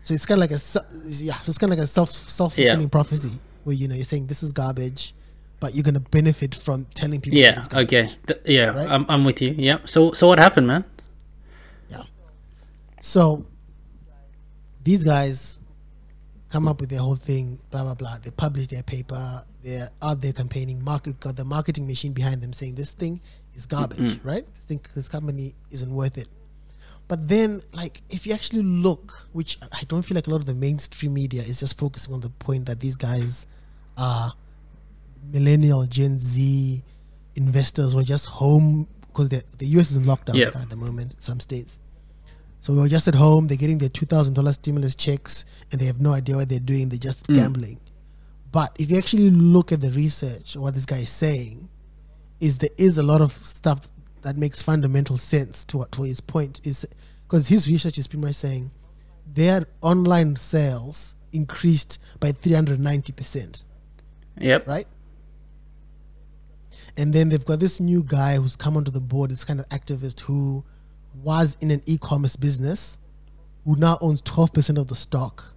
So 0.00 0.12
it's 0.12 0.26
kind 0.26 0.38
of 0.42 0.42
like 0.42 0.50
a 0.50 0.60
yeah. 1.08 1.40
So 1.40 1.48
it's 1.48 1.56
kind 1.58 1.72
of 1.72 1.78
like 1.78 1.84
a 1.84 1.88
self 1.88 2.10
self 2.10 2.54
fulfilling 2.54 2.90
prophecy 2.90 3.32
where 3.64 3.74
you 3.74 3.88
know 3.88 3.94
you're 3.94 4.04
saying 4.04 4.26
this 4.26 4.42
is 4.42 4.52
garbage, 4.52 5.14
but 5.64 5.74
you're 5.74 5.82
gonna 5.82 5.98
benefit 5.98 6.54
from 6.54 6.84
telling 6.94 7.22
people. 7.22 7.38
Yeah. 7.38 7.64
Okay. 7.72 8.10
Th- 8.26 8.38
yeah. 8.44 8.66
Right? 8.66 8.90
I'm 8.90 9.06
I'm 9.08 9.24
with 9.24 9.40
you. 9.40 9.54
Yeah. 9.56 9.78
So 9.86 10.12
so 10.12 10.26
what 10.28 10.38
happened, 10.38 10.66
man? 10.66 10.84
Yeah. 11.88 12.02
So 13.00 13.46
these 14.82 15.04
guys 15.04 15.60
come 16.50 16.68
up 16.68 16.82
with 16.82 16.90
their 16.90 17.00
whole 17.00 17.16
thing, 17.16 17.58
blah 17.70 17.82
blah 17.82 17.94
blah. 17.94 18.18
They 18.22 18.30
publish 18.30 18.66
their 18.66 18.82
paper. 18.82 19.42
They're 19.62 19.88
out 20.02 20.20
there 20.20 20.34
campaigning. 20.34 20.84
Market 20.84 21.18
got 21.18 21.36
the 21.36 21.46
marketing 21.46 21.86
machine 21.86 22.12
behind 22.12 22.42
them 22.42 22.52
saying 22.52 22.74
this 22.74 22.90
thing 22.90 23.22
is 23.54 23.64
garbage, 23.64 24.20
right? 24.22 24.44
This 24.52 24.64
thing, 24.64 24.80
this 24.94 25.08
company 25.08 25.54
isn't 25.70 25.94
worth 25.94 26.18
it. 26.18 26.28
But 27.08 27.26
then, 27.26 27.62
like, 27.72 28.02
if 28.10 28.26
you 28.26 28.34
actually 28.34 28.64
look, 28.64 29.28
which 29.32 29.56
I 29.72 29.84
don't 29.88 30.02
feel 30.02 30.14
like 30.14 30.26
a 30.26 30.30
lot 30.30 30.40
of 30.40 30.46
the 30.46 30.54
mainstream 30.54 31.14
media 31.14 31.40
is 31.40 31.60
just 31.60 31.78
focusing 31.78 32.12
on 32.12 32.20
the 32.20 32.28
point 32.28 32.66
that 32.66 32.80
these 32.80 32.98
guys 32.98 33.46
are 33.96 34.34
millennial 35.32 35.84
Gen 35.86 36.18
Z 36.18 36.82
investors 37.36 37.94
were 37.94 38.04
just 38.04 38.26
home 38.26 38.86
because 39.08 39.28
the 39.28 39.42
the 39.58 39.66
US 39.78 39.90
is 39.90 39.96
in 39.96 40.04
lockdown 40.04 40.34
Yep. 40.34 40.56
at 40.56 40.70
the 40.70 40.76
moment. 40.76 41.16
Some 41.22 41.40
states. 41.40 41.80
So 42.60 42.72
we 42.72 42.78
were 42.80 42.88
just 42.88 43.06
at 43.08 43.14
home. 43.14 43.46
They're 43.46 43.56
getting 43.58 43.78
their 43.78 43.88
two 43.90 44.06
thousand 44.06 44.34
dollars 44.34 44.54
stimulus 44.54 44.94
checks, 44.94 45.44
and 45.70 45.80
they 45.80 45.86
have 45.86 46.00
no 46.00 46.12
idea 46.12 46.36
what 46.36 46.48
they're 46.48 46.58
doing. 46.60 46.88
They're 46.88 46.98
just 46.98 47.26
hmm. 47.26 47.34
gambling. 47.34 47.80
But 48.50 48.74
if 48.78 48.90
you 48.90 48.98
actually 48.98 49.30
look 49.30 49.72
at 49.72 49.80
the 49.80 49.90
research, 49.90 50.56
what 50.56 50.74
this 50.74 50.86
guy 50.86 50.98
is 50.98 51.10
saying, 51.10 51.68
is 52.40 52.58
there 52.58 52.70
is 52.78 52.98
a 52.98 53.02
lot 53.02 53.20
of 53.20 53.32
stuff 53.32 53.88
that 54.22 54.36
makes 54.36 54.62
fundamental 54.62 55.16
sense 55.16 55.64
to 55.64 55.76
what 55.78 55.92
to 55.92 56.02
his 56.02 56.20
point 56.20 56.60
is 56.64 56.86
because 57.24 57.48
his 57.48 57.68
research 57.68 57.98
is 57.98 58.06
pretty 58.06 58.24
much 58.26 58.36
saying 58.36 58.70
their 59.26 59.66
online 59.82 60.36
sales 60.36 61.14
increased 61.32 61.98
by 62.20 62.32
three 62.32 62.52
hundred 62.54 62.80
ninety 62.80 63.12
percent 63.12 63.64
Yep. 64.38 64.66
right? 64.66 64.86
And 66.96 67.12
then 67.12 67.28
they've 67.28 67.44
got 67.44 67.58
this 67.60 67.80
new 67.80 68.02
guy 68.04 68.36
who's 68.36 68.56
come 68.56 68.76
onto 68.76 68.90
the 68.90 69.00
board, 69.00 69.30
this 69.30 69.44
kind 69.44 69.58
of 69.60 69.68
activist 69.70 70.20
who 70.20 70.64
was 71.22 71.56
in 71.60 71.70
an 71.70 71.82
e-commerce 71.86 72.36
business, 72.36 72.98
who 73.64 73.76
now 73.76 73.98
owns 74.00 74.22
12% 74.22 74.78
of 74.78 74.86
the 74.88 74.94
stock 74.96 75.54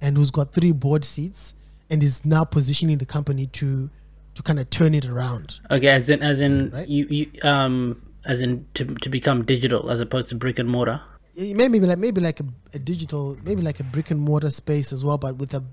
and 0.00 0.16
who's 0.16 0.30
got 0.30 0.52
three 0.52 0.72
board 0.72 1.04
seats 1.04 1.54
and 1.88 2.02
is 2.02 2.24
now 2.24 2.44
positioning 2.44 2.98
the 2.98 3.06
company 3.06 3.46
to 3.46 3.88
to 4.34 4.42
kind 4.42 4.58
of 4.58 4.68
turn 4.68 4.94
it 4.94 5.06
around. 5.06 5.60
Okay. 5.70 5.88
As 5.88 6.10
in 6.10 6.22
as 6.22 6.42
in 6.42 6.70
Right? 6.70 6.86
you 6.86 7.06
you 7.08 7.30
um 7.42 8.02
as 8.26 8.42
in 8.42 8.66
to 8.74 8.84
to 8.84 9.08
become 9.08 9.44
digital 9.46 9.90
as 9.90 10.00
opposed 10.00 10.28
to 10.28 10.34
brick 10.34 10.58
and 10.58 10.68
mortar. 10.68 11.00
maybe 11.36 11.80
like 11.80 11.96
maybe 11.98 12.20
like 12.20 12.40
a, 12.40 12.44
a 12.74 12.78
digital, 12.78 13.38
maybe 13.44 13.62
like 13.62 13.80
a 13.80 13.84
brick 13.84 14.10
and 14.10 14.20
mortar 14.20 14.50
space 14.50 14.92
as 14.92 15.02
well, 15.04 15.16
but 15.16 15.36
with 15.36 15.54
a 15.54 15.64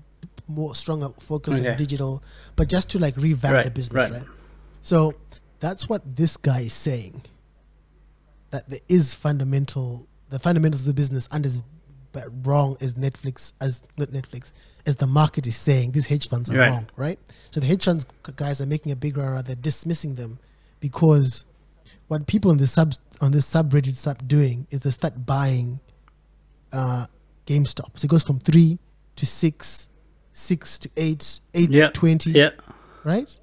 more 0.48 0.74
stronger 0.74 1.08
focus 1.20 1.58
Okay. 1.58 1.70
on 1.72 1.76
digital, 1.76 2.22
but 2.56 2.68
just 2.68 2.88
to 2.90 2.98
like 2.98 3.16
revamp 3.18 3.64
the 3.64 3.70
business, 3.70 4.10
right. 4.10 4.12
right? 4.12 4.28
So 4.84 5.14
that's 5.60 5.88
what 5.88 6.02
this 6.14 6.36
guy 6.36 6.60
is 6.60 6.74
saying. 6.74 7.22
That 8.50 8.68
there 8.68 8.80
is 8.88 9.14
fundamental, 9.14 10.06
the 10.28 10.38
fundamentals 10.38 10.82
of 10.82 10.86
the 10.86 10.92
business 10.94 11.26
and 11.32 11.44
is 11.46 11.62
but 12.12 12.28
wrong 12.46 12.76
as 12.80 12.94
Netflix, 12.94 13.52
as 13.60 13.80
not 13.98 14.10
Netflix, 14.10 14.52
as 14.86 14.94
the 14.96 15.06
market 15.06 15.46
is 15.48 15.56
saying. 15.56 15.90
These 15.92 16.06
hedge 16.06 16.28
funds 16.28 16.48
are 16.50 16.56
Right. 16.58 16.68
wrong, 16.68 16.86
right? 16.96 17.18
So 17.50 17.58
the 17.60 17.66
hedge 17.66 17.86
funds 17.86 18.06
guys 18.36 18.60
are 18.60 18.66
making 18.66 18.92
a 18.92 18.96
big 18.96 19.16
rah 19.16 19.40
they're 19.42 19.56
dismissing 19.56 20.14
them 20.16 20.38
because 20.80 21.44
what 22.08 22.26
people 22.26 22.50
on 22.52 22.58
the 22.58 22.66
sub 22.66 22.92
on 23.22 23.32
this 23.32 23.50
subreddit 23.50 23.96
start 23.96 24.28
doing 24.28 24.66
is 24.70 24.80
they 24.80 24.90
start 24.90 25.24
buying 25.26 25.80
uh 26.72 27.06
GameStop. 27.46 27.98
So 27.98 28.04
it 28.04 28.08
goes 28.10 28.22
from 28.22 28.38
three 28.38 28.78
to 29.16 29.24
six, 29.26 29.88
six 30.34 30.78
to 30.80 30.90
eight, 30.98 31.40
eight 31.54 31.70
Yeah. 31.70 31.86
to 31.86 31.92
twenty 31.92 32.30
Yeah. 32.32 32.50
right? 33.02 33.38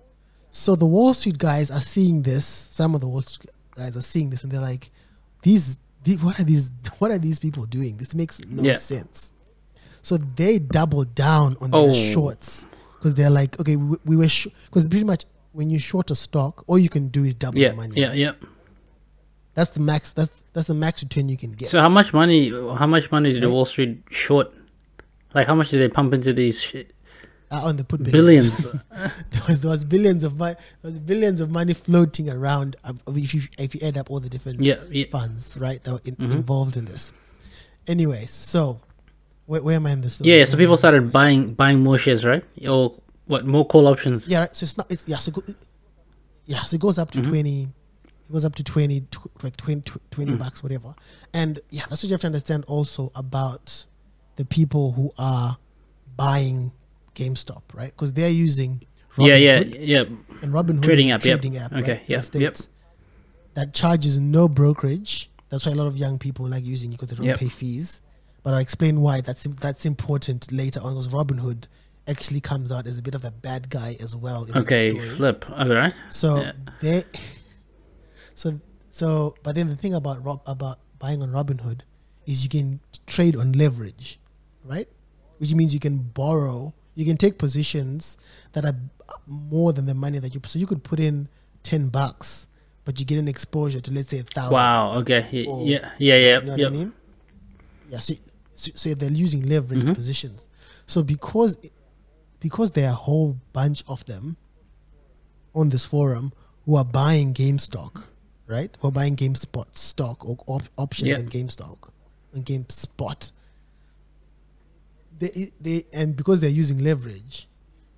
So 0.51 0.75
the 0.75 0.85
Wall 0.85 1.13
Street 1.13 1.37
guys 1.37 1.71
are 1.71 1.79
seeing 1.81 2.23
this. 2.23 2.45
Some 2.45 2.93
of 2.95 3.01
the 3.01 3.07
Wall 3.07 3.21
Street 3.21 3.49
guys 3.75 3.95
are 3.95 4.01
seeing 4.01 4.29
this, 4.29 4.43
and 4.43 4.51
they're 4.51 4.59
like, 4.61 4.91
"These, 5.43 5.79
the- 6.03 6.17
what 6.17 6.39
are 6.39 6.43
these? 6.43 6.69
What 6.99 7.09
are 7.11 7.17
these 7.17 7.39
people 7.39 7.65
doing? 7.65 7.97
This 7.97 8.13
makes 8.13 8.39
no 8.45 8.63
Yeah. 8.63 8.75
sense." 8.75 9.31
So 10.01 10.17
they 10.17 10.59
double 10.59 11.03
down 11.05 11.55
on 11.61 11.69
Oh. 11.73 11.87
their 11.93 12.11
shorts 12.13 12.65
because 12.97 13.15
they're 13.15 13.29
like, 13.29 13.59
"Okay, 13.59 13.75
we, 13.77 13.97
we 14.05 14.15
were 14.15 14.27
because 14.65 14.87
pretty 14.87 15.05
much 15.05 15.25
when 15.53 15.69
you 15.69 15.79
short 15.79 16.11
a 16.11 16.15
stock, 16.15 16.63
all 16.67 16.77
you 16.79 16.89
can 16.89 17.07
do 17.09 17.23
is 17.23 17.33
double 17.33 17.57
Yeah. 17.59 17.67
your 17.67 17.75
money. 17.77 17.93
Yeah. 18.01 18.07
right? 18.09 18.17
Yeah. 18.17 18.31
That's 19.53 19.71
the 19.71 19.79
max. 19.81 20.11
That's 20.11 20.31
that's 20.53 20.67
the 20.67 20.73
max 20.73 21.03
return 21.03 21.29
you 21.29 21.37
can 21.37 21.51
get. 21.51 21.69
So 21.69 21.79
how 21.79 21.89
much 21.89 22.13
money? 22.13 22.49
How 22.49 22.87
much 22.87 23.11
money 23.11 23.33
did 23.33 23.43
the 23.43 23.49
Wall 23.49 23.65
Street 23.65 24.01
short? 24.09 24.51
Like 25.33 25.47
how 25.47 25.55
much 25.55 25.69
did 25.69 25.81
they 25.81 25.89
pump 25.89 26.13
into 26.13 26.33
these 26.33 26.59
shit? 26.61 26.93
Uh, 27.51 27.61
on 27.65 27.75
the 27.77 27.83
put 27.83 28.01
billions? 28.03 28.57
there 28.91 29.43
was 29.47 29.59
there 29.61 29.69
was 29.71 29.85
billions 29.85 30.23
of 30.23 30.37
money. 30.37 30.55
There 30.81 30.91
was 30.91 30.99
billions 30.99 31.41
of 31.41 31.51
money 31.51 31.73
floating 31.73 32.29
around. 32.29 32.75
uh, 32.83 32.93
If 33.07 33.33
you 33.33 33.41
if 33.57 33.75
you 33.75 33.81
add 33.83 33.97
up 33.97 34.09
all 34.09 34.19
the 34.19 34.29
different 34.29 34.61
yeah. 34.63 34.75
Yeah. 34.89 35.05
funds, 35.11 35.57
right, 35.59 35.83
that 35.83 35.91
were 35.91 36.01
in, 36.05 36.15
Mhm. 36.15 36.31
involved 36.31 36.77
in 36.77 36.85
this. 36.85 37.13
Anyway, 37.87 38.25
so 38.27 38.79
where, 39.45 39.61
where 39.61 39.75
am 39.75 39.85
I 39.87 39.91
in 39.91 40.01
this? 40.01 40.21
Yeah. 40.21 40.45
So 40.45 40.57
people 40.57 40.77
started 40.77 41.11
buying 41.11 41.53
buying 41.53 41.79
more 41.81 41.97
shares, 41.97 42.25
right? 42.25 42.43
Or 42.67 42.93
what? 43.25 43.45
More 43.45 43.65
call 43.65 43.87
options. 43.87 44.27
Yeah, 44.27 44.39
right. 44.41 44.55
So 44.55 44.63
it's 44.63 44.77
not. 44.77 44.91
It's 44.91 45.07
yeah. 45.07 45.17
So 45.17 45.31
go, 45.31 45.41
yeah. 46.45 46.61
So 46.65 46.75
it 46.75 46.81
goes 46.81 46.97
up 46.97 47.11
to 47.11 47.19
Mhm. 47.19 47.27
twenty. 47.27 47.69
It 48.29 48.33
goes 48.33 48.45
up 48.45 48.55
to 48.55 48.63
20, 48.63 49.01
tw- 49.11 49.43
like 49.43 49.57
20, 49.57 49.91
20 50.11 50.31
Mm. 50.31 50.39
bucks, 50.39 50.63
whatever. 50.63 50.95
And 51.33 51.59
yeah, 51.69 51.81
that's 51.89 52.01
what 52.01 52.07
you 52.07 52.13
have 52.13 52.21
to 52.21 52.27
understand 52.27 52.63
also 52.65 53.11
about 53.13 53.85
the 54.37 54.45
people 54.45 54.93
who 54.93 55.11
are 55.17 55.57
buying 56.15 56.71
GameStop, 57.15 57.61
right? 57.73 57.91
Because 57.95 58.13
they're 58.13 58.29
using 58.29 58.81
Yeah. 59.17 59.35
Yeah. 59.35 59.59
Robinhood. 59.63 59.77
Yeah. 59.87 59.99
and 60.41 60.53
Robinhood 60.53 60.83
Trading 60.83 61.11
app, 61.11 61.23
yep. 61.25 61.39
trading 61.41 61.57
app, 61.57 61.73
Okay, 61.73 61.91
right, 61.93 62.03
yeah, 62.07 62.23
yep. 62.33 62.57
That 63.53 63.73
charges 63.73 64.17
no 64.19 64.47
brokerage. 64.47 65.29
That's 65.49 65.65
why 65.65 65.73
a 65.73 65.75
lot 65.75 65.87
of 65.87 65.97
young 65.97 66.17
people 66.17 66.47
like 66.47 66.63
using 66.63 66.91
it 66.91 66.93
because 66.93 67.09
they 67.09 67.15
don't 67.17 67.25
Yep. 67.25 67.39
pay 67.39 67.49
fees. 67.49 68.01
But 68.43 68.53
I'll 68.53 68.59
explain 68.59 69.01
why 69.01 69.21
that's 69.21 69.43
that's 69.43 69.85
important 69.85 70.51
later 70.51 70.79
on 70.81 70.93
because 70.93 71.09
Robinhood 71.09 71.65
actually 72.07 72.39
comes 72.41 72.71
out 72.71 72.87
as 72.87 72.97
a 72.97 73.01
bit 73.01 73.13
of 73.13 73.23
a 73.25 73.29
bad 73.31 73.69
guy 73.69 73.97
as 73.99 74.15
well. 74.15 74.45
In 74.45 74.57
Okay. 74.59 74.89
story. 74.91 75.09
Flip. 75.09 75.45
All 75.51 75.67
right. 75.67 75.93
So 76.09 76.37
Yeah. 76.41 76.51
they, 76.81 77.03
so 78.35 78.59
so, 78.89 79.35
but 79.43 79.55
then 79.55 79.67
the 79.67 79.75
thing 79.75 79.93
about 79.93 80.23
Rob 80.23 80.41
about 80.45 80.79
buying 80.99 81.21
on 81.21 81.29
Robinhood 81.31 81.81
is 82.25 82.43
you 82.43 82.49
can 82.49 82.79
trade 83.07 83.35
on 83.35 83.51
leverage, 83.53 84.19
right? 84.63 84.87
Which 85.37 85.53
means 85.53 85.73
you 85.73 85.79
can 85.79 85.97
borrow, 85.97 86.73
you 86.95 87.05
can 87.05 87.17
take 87.17 87.37
positions 87.37 88.17
that 88.53 88.65
are 88.65 88.75
more 89.27 89.73
than 89.73 89.85
the 89.85 89.93
money 89.93 90.19
that 90.19 90.33
you. 90.33 90.41
So 90.45 90.59
you 90.59 90.67
could 90.67 90.83
put 90.83 90.99
in 90.99 91.27
ten 91.63 91.87
bucks, 91.89 92.47
but 92.85 92.99
you 92.99 93.05
get 93.05 93.17
an 93.19 93.27
exposure 93.27 93.79
to 93.81 93.91
let's 93.91 94.09
say 94.09 94.19
a 94.19 94.23
thousand. 94.23 94.53
Wow. 94.53 94.97
Okay. 94.99 95.45
Or- 95.47 95.61
Yeah. 95.65 95.91
Yeah. 95.97 96.15
Yeah. 96.17 96.39
You 96.39 96.45
know 96.45 96.51
what 96.51 96.59
Yep. 96.59 96.67
I 96.69 96.71
mean? 96.73 96.93
Yeah. 97.89 97.99
So, 97.99 98.13
so, 98.53 98.71
so 98.75 98.93
they're 98.93 99.11
using 99.11 99.43
leveraged 99.43 99.83
Mhm. 99.83 99.95
positions. 99.95 100.47
So 100.87 101.03
because 101.03 101.57
because 102.39 102.71
there 102.71 102.87
are 102.87 102.93
a 102.93 102.95
whole 102.95 103.37
bunch 103.53 103.83
of 103.87 104.03
them 104.05 104.35
on 105.53 105.69
this 105.69 105.85
forum 105.85 106.33
who 106.65 106.75
are 106.75 106.85
buying 106.85 107.33
GameStop, 107.33 108.03
right? 108.47 108.75
Who 108.79 108.87
are 108.87 108.91
buying 108.91 109.15
GameSpot 109.15 109.65
stock 109.77 110.27
or 110.27 110.37
op- 110.47 110.69
options 110.77 111.09
Yeah. 111.09 111.19
in 111.19 111.29
GameStop 111.29 111.77
and 112.33 112.45
GameSpot. 112.45 113.31
They 115.21 115.51
they 115.61 115.85
and 115.93 116.15
because 116.15 116.39
they're 116.39 116.49
using 116.49 116.79
leverage, 116.79 117.47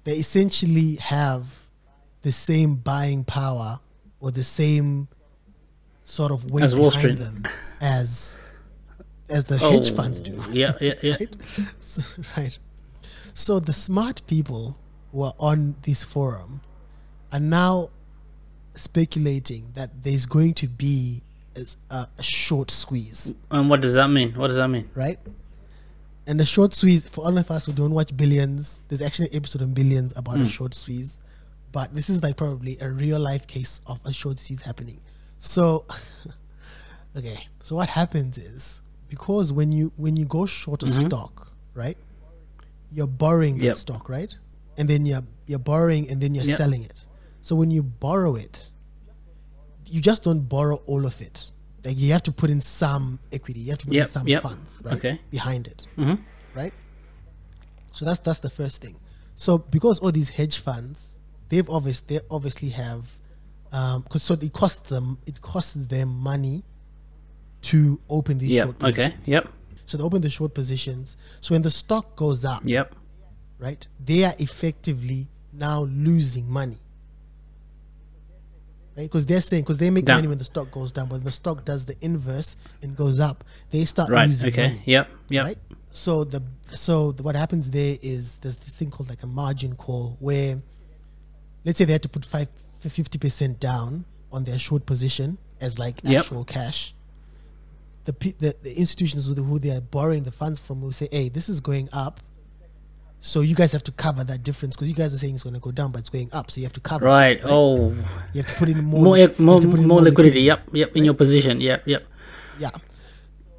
they 0.04 0.14
essentially 0.14 0.96
have 0.96 1.68
the 2.22 2.34
same 2.34 2.76
buying 2.76 3.24
power 3.24 3.80
or 4.20 4.32
the 4.32 4.44
same 4.44 5.08
sort 6.04 6.32
of 6.34 6.52
weight 6.52 6.66
As 6.66 6.76
behind 6.76 7.18
them 7.20 7.44
as 7.80 8.38
as 9.30 9.46
the 9.46 9.58
hedge 9.58 9.92
Oh, 9.92 9.96
funds 9.96 10.20
do 10.20 10.38
Yeah. 10.52 10.74
Yeah. 10.82 10.96
Yeah. 11.02 11.16
right? 11.20 11.36
So, 11.80 12.24
right. 12.38 12.60
So 13.34 13.60
the 13.60 13.74
smart 13.74 14.22
people 14.28 14.78
who 15.14 15.24
are 15.24 15.34
on 15.40 15.76
this 15.84 16.04
forum 16.04 16.60
are 17.32 17.40
now 17.40 17.90
speculating 18.76 19.72
that 19.76 20.04
there's 20.04 20.26
going 20.26 20.56
to 20.56 20.68
be 20.68 21.22
a, 21.90 22.08
a 22.18 22.24
short 22.24 22.70
squeeze, 22.70 23.34
And 23.50 23.70
what 23.70 23.80
does 23.80 23.94
that 23.94 24.10
mean? 24.10 24.34
What 24.34 24.48
does 24.48 24.58
that 24.58 24.68
mean? 24.68 24.90
right? 24.94 25.20
And 26.26 26.40
the 26.40 26.46
short 26.46 26.74
squeeze, 26.74 27.06
for 27.06 27.26
all 27.26 27.38
of 27.38 27.52
us 27.52 27.66
who 27.66 27.74
don't 27.74 27.92
watch 27.94 28.16
Billions, 28.16 28.80
there's 28.88 29.02
actually 29.02 29.28
an 29.30 29.36
episode 29.36 29.62
on 29.62 29.74
Billions 29.74 30.14
about 30.16 30.38
a 30.38 30.44
Mm. 30.46 30.50
short 30.50 30.74
squeeze. 30.74 31.20
But 31.74 31.94
this 31.94 32.10
is 32.10 32.24
like 32.24 32.38
probably 32.38 32.78
a 32.80 32.90
real 32.90 33.20
life 33.20 33.46
case 33.48 33.82
of 33.88 34.00
a 34.06 34.14
short 34.14 34.40
squeeze 34.40 34.62
happening. 34.62 35.02
So, 35.40 35.86
okay. 37.18 37.48
So 37.62 37.76
what 37.76 37.90
happens 37.90 38.38
is 38.38 38.82
because 39.10 39.52
when 39.52 39.72
you 39.72 39.92
when 39.98 40.16
you 40.16 40.26
go 40.26 40.46
short 40.46 40.84
a 40.84 40.86
Mhm. 40.86 41.08
stock, 41.08 41.52
right? 41.74 41.98
You're 42.92 43.08
borrowing 43.08 43.58
that 43.58 43.66
Yep. 43.66 43.76
stock, 43.78 44.08
right? 44.10 44.36
And 44.78 44.90
then 44.90 45.06
you're 45.06 45.24
you're 45.46 45.60
borrowing 45.60 46.10
and 46.10 46.22
then 46.22 46.34
you're 46.36 46.46
Yep. 46.46 46.58
selling 46.58 46.84
it. 46.84 47.06
So 47.42 47.56
when 47.56 47.70
you 47.72 47.84
borrow 47.84 48.36
it, 48.36 48.72
you 49.88 50.00
just 50.00 50.24
don't 50.24 50.48
borrow 50.48 50.78
all 50.86 51.06
of 51.06 51.22
it. 51.22 51.52
Like 51.84 51.98
you 52.00 52.12
have 52.14 52.24
to 52.24 52.32
put 52.32 52.50
in 52.50 52.62
some 52.62 53.20
equity. 53.32 53.60
You 53.62 53.72
have 53.72 53.80
to 53.80 53.88
put 53.88 53.96
Yep, 53.96 54.06
in 54.06 54.12
some 54.12 54.28
yep. 54.28 54.42
funds, 54.42 54.80
right? 54.84 54.96
Okay. 54.96 55.20
Behind 55.30 55.68
it 55.68 55.88
hmm 55.96 56.16
right? 56.54 56.74
So 57.92 58.06
that's 58.06 58.20
that's 58.20 58.40
the 58.40 58.50
first 58.50 58.82
thing. 58.82 58.96
So 59.36 59.58
because 59.58 60.00
all 60.00 60.12
these 60.12 60.30
hedge 60.30 60.60
funds, 60.60 61.18
they've 61.50 61.70
obvious 61.70 62.02
they 62.02 62.20
obviously 62.30 62.70
have, 62.70 63.18
because 63.72 64.24
so 64.24 64.34
it 64.36 64.54
costs 64.54 64.90
them 64.90 65.18
it 65.26 65.42
costs 65.42 65.74
them 65.74 66.10
money 66.10 66.64
to 67.64 68.00
open 68.10 68.38
these 68.40 68.52
Yep. 68.52 68.66
short 68.66 68.84
Okay. 68.84 69.14
Yep. 69.26 69.48
So 69.86 69.98
they 69.98 70.04
open 70.04 70.22
the 70.22 70.30
short 70.30 70.54
positions. 70.54 71.18
So 71.42 71.54
when 71.56 71.62
the 71.62 71.72
stock 71.72 72.16
goes 72.16 72.46
up, 72.46 72.62
Yep. 72.66 72.96
right, 73.60 73.86
they 74.04 74.24
are 74.24 74.34
effectively 74.40 75.28
now 75.52 75.84
losing 75.84 76.50
money. 76.50 76.78
Right, 78.96 79.04
because 79.10 79.26
they're 79.26 79.42
saying 79.42 79.64
because 79.64 79.78
they 79.78 79.90
make 79.90 80.06
Down. 80.06 80.18
money 80.18 80.28
when 80.28 80.38
the 80.38 80.44
stock 80.44 80.70
goes 80.72 80.92
down, 80.92 81.08
but 81.10 81.24
the 81.24 81.32
stock 81.32 81.66
does 81.66 81.86
the 81.86 81.96
inverse 82.02 82.56
and 82.84 82.96
goes 82.96 83.20
up, 83.20 83.44
they 83.72 83.86
start 83.86 84.10
Right. 84.12 84.28
losing 84.28 84.50
Okay. 84.50 84.68
money 84.68 84.84
Yep. 84.86 85.10
Yep. 85.30 85.46
right? 85.46 85.58
So 85.90 86.24
the 86.24 86.44
so 86.70 87.12
the, 87.12 87.24
what 87.24 87.36
happens 87.36 87.72
there 87.72 87.98
is 88.02 88.36
there's 88.42 88.56
this 88.58 88.70
thing 88.76 88.92
called 88.92 89.10
like 89.10 89.24
a 89.24 89.28
margin 89.28 89.76
call 89.76 90.18
where, 90.20 90.62
let's 91.66 91.78
say 91.80 91.86
they 91.86 91.94
had 91.94 92.04
to 92.04 92.10
put 92.10 92.24
five 92.26 92.48
fifty 92.80 93.18
percent 93.18 93.60
down 93.60 94.06
on 94.32 94.44
their 94.44 94.60
short 94.60 94.86
position 94.86 95.38
as 95.60 95.80
like 95.80 96.02
Yep. 96.04 96.20
actual 96.26 96.46
cash. 96.46 96.94
The, 98.06 98.12
the 98.40 98.56
the 98.62 98.78
institutions 98.78 99.28
who 99.28 99.60
they 99.60 99.72
are 99.72 99.82
borrowing 99.82 100.24
the 100.24 100.32
funds 100.32 100.60
from 100.60 100.82
will 100.82 100.92
say, 100.92 101.08
"Hey, 101.12 101.30
this 101.30 101.48
is 101.50 101.62
going 101.62 101.90
up, 101.94 102.20
so 103.26 103.40
you 103.40 103.56
guys 103.56 103.72
have 103.72 103.84
to 103.84 103.92
cover 103.94 104.22
that 104.26 104.44
difference 104.44 104.76
because 104.76 104.90
you 104.90 104.96
guys 104.96 105.14
are 105.14 105.18
saying 105.18 105.34
it's 105.36 105.44
going 105.44 105.54
to 105.54 105.60
go 105.62 105.72
down, 105.72 105.92
but 105.94 106.00
it's 106.00 106.10
going 106.10 106.30
up, 106.34 106.52
so 106.52 106.60
you 106.60 106.66
have 106.66 106.74
to 106.74 106.82
cover. 106.82 107.06
it, 107.06 107.10
Right. 107.10 107.40
Oh, 107.46 107.92
You 108.34 108.42
have 108.42 108.48
to 108.48 108.54
put 108.56 108.68
in 108.68 108.84
more 108.84 109.02
more 109.02 109.16
more 109.38 109.56
have 109.56 109.62
to 109.64 109.70
put 109.70 109.80
in 109.80 109.88
more 109.88 110.02
liquidity. 110.02 110.42
Yep. 110.42 110.60
Yep. 110.74 110.98
In 110.98 111.06
your 111.06 111.14
position. 111.14 111.62
Yep. 111.62 111.88
Yep. 111.88 112.04
yeah 112.60 112.70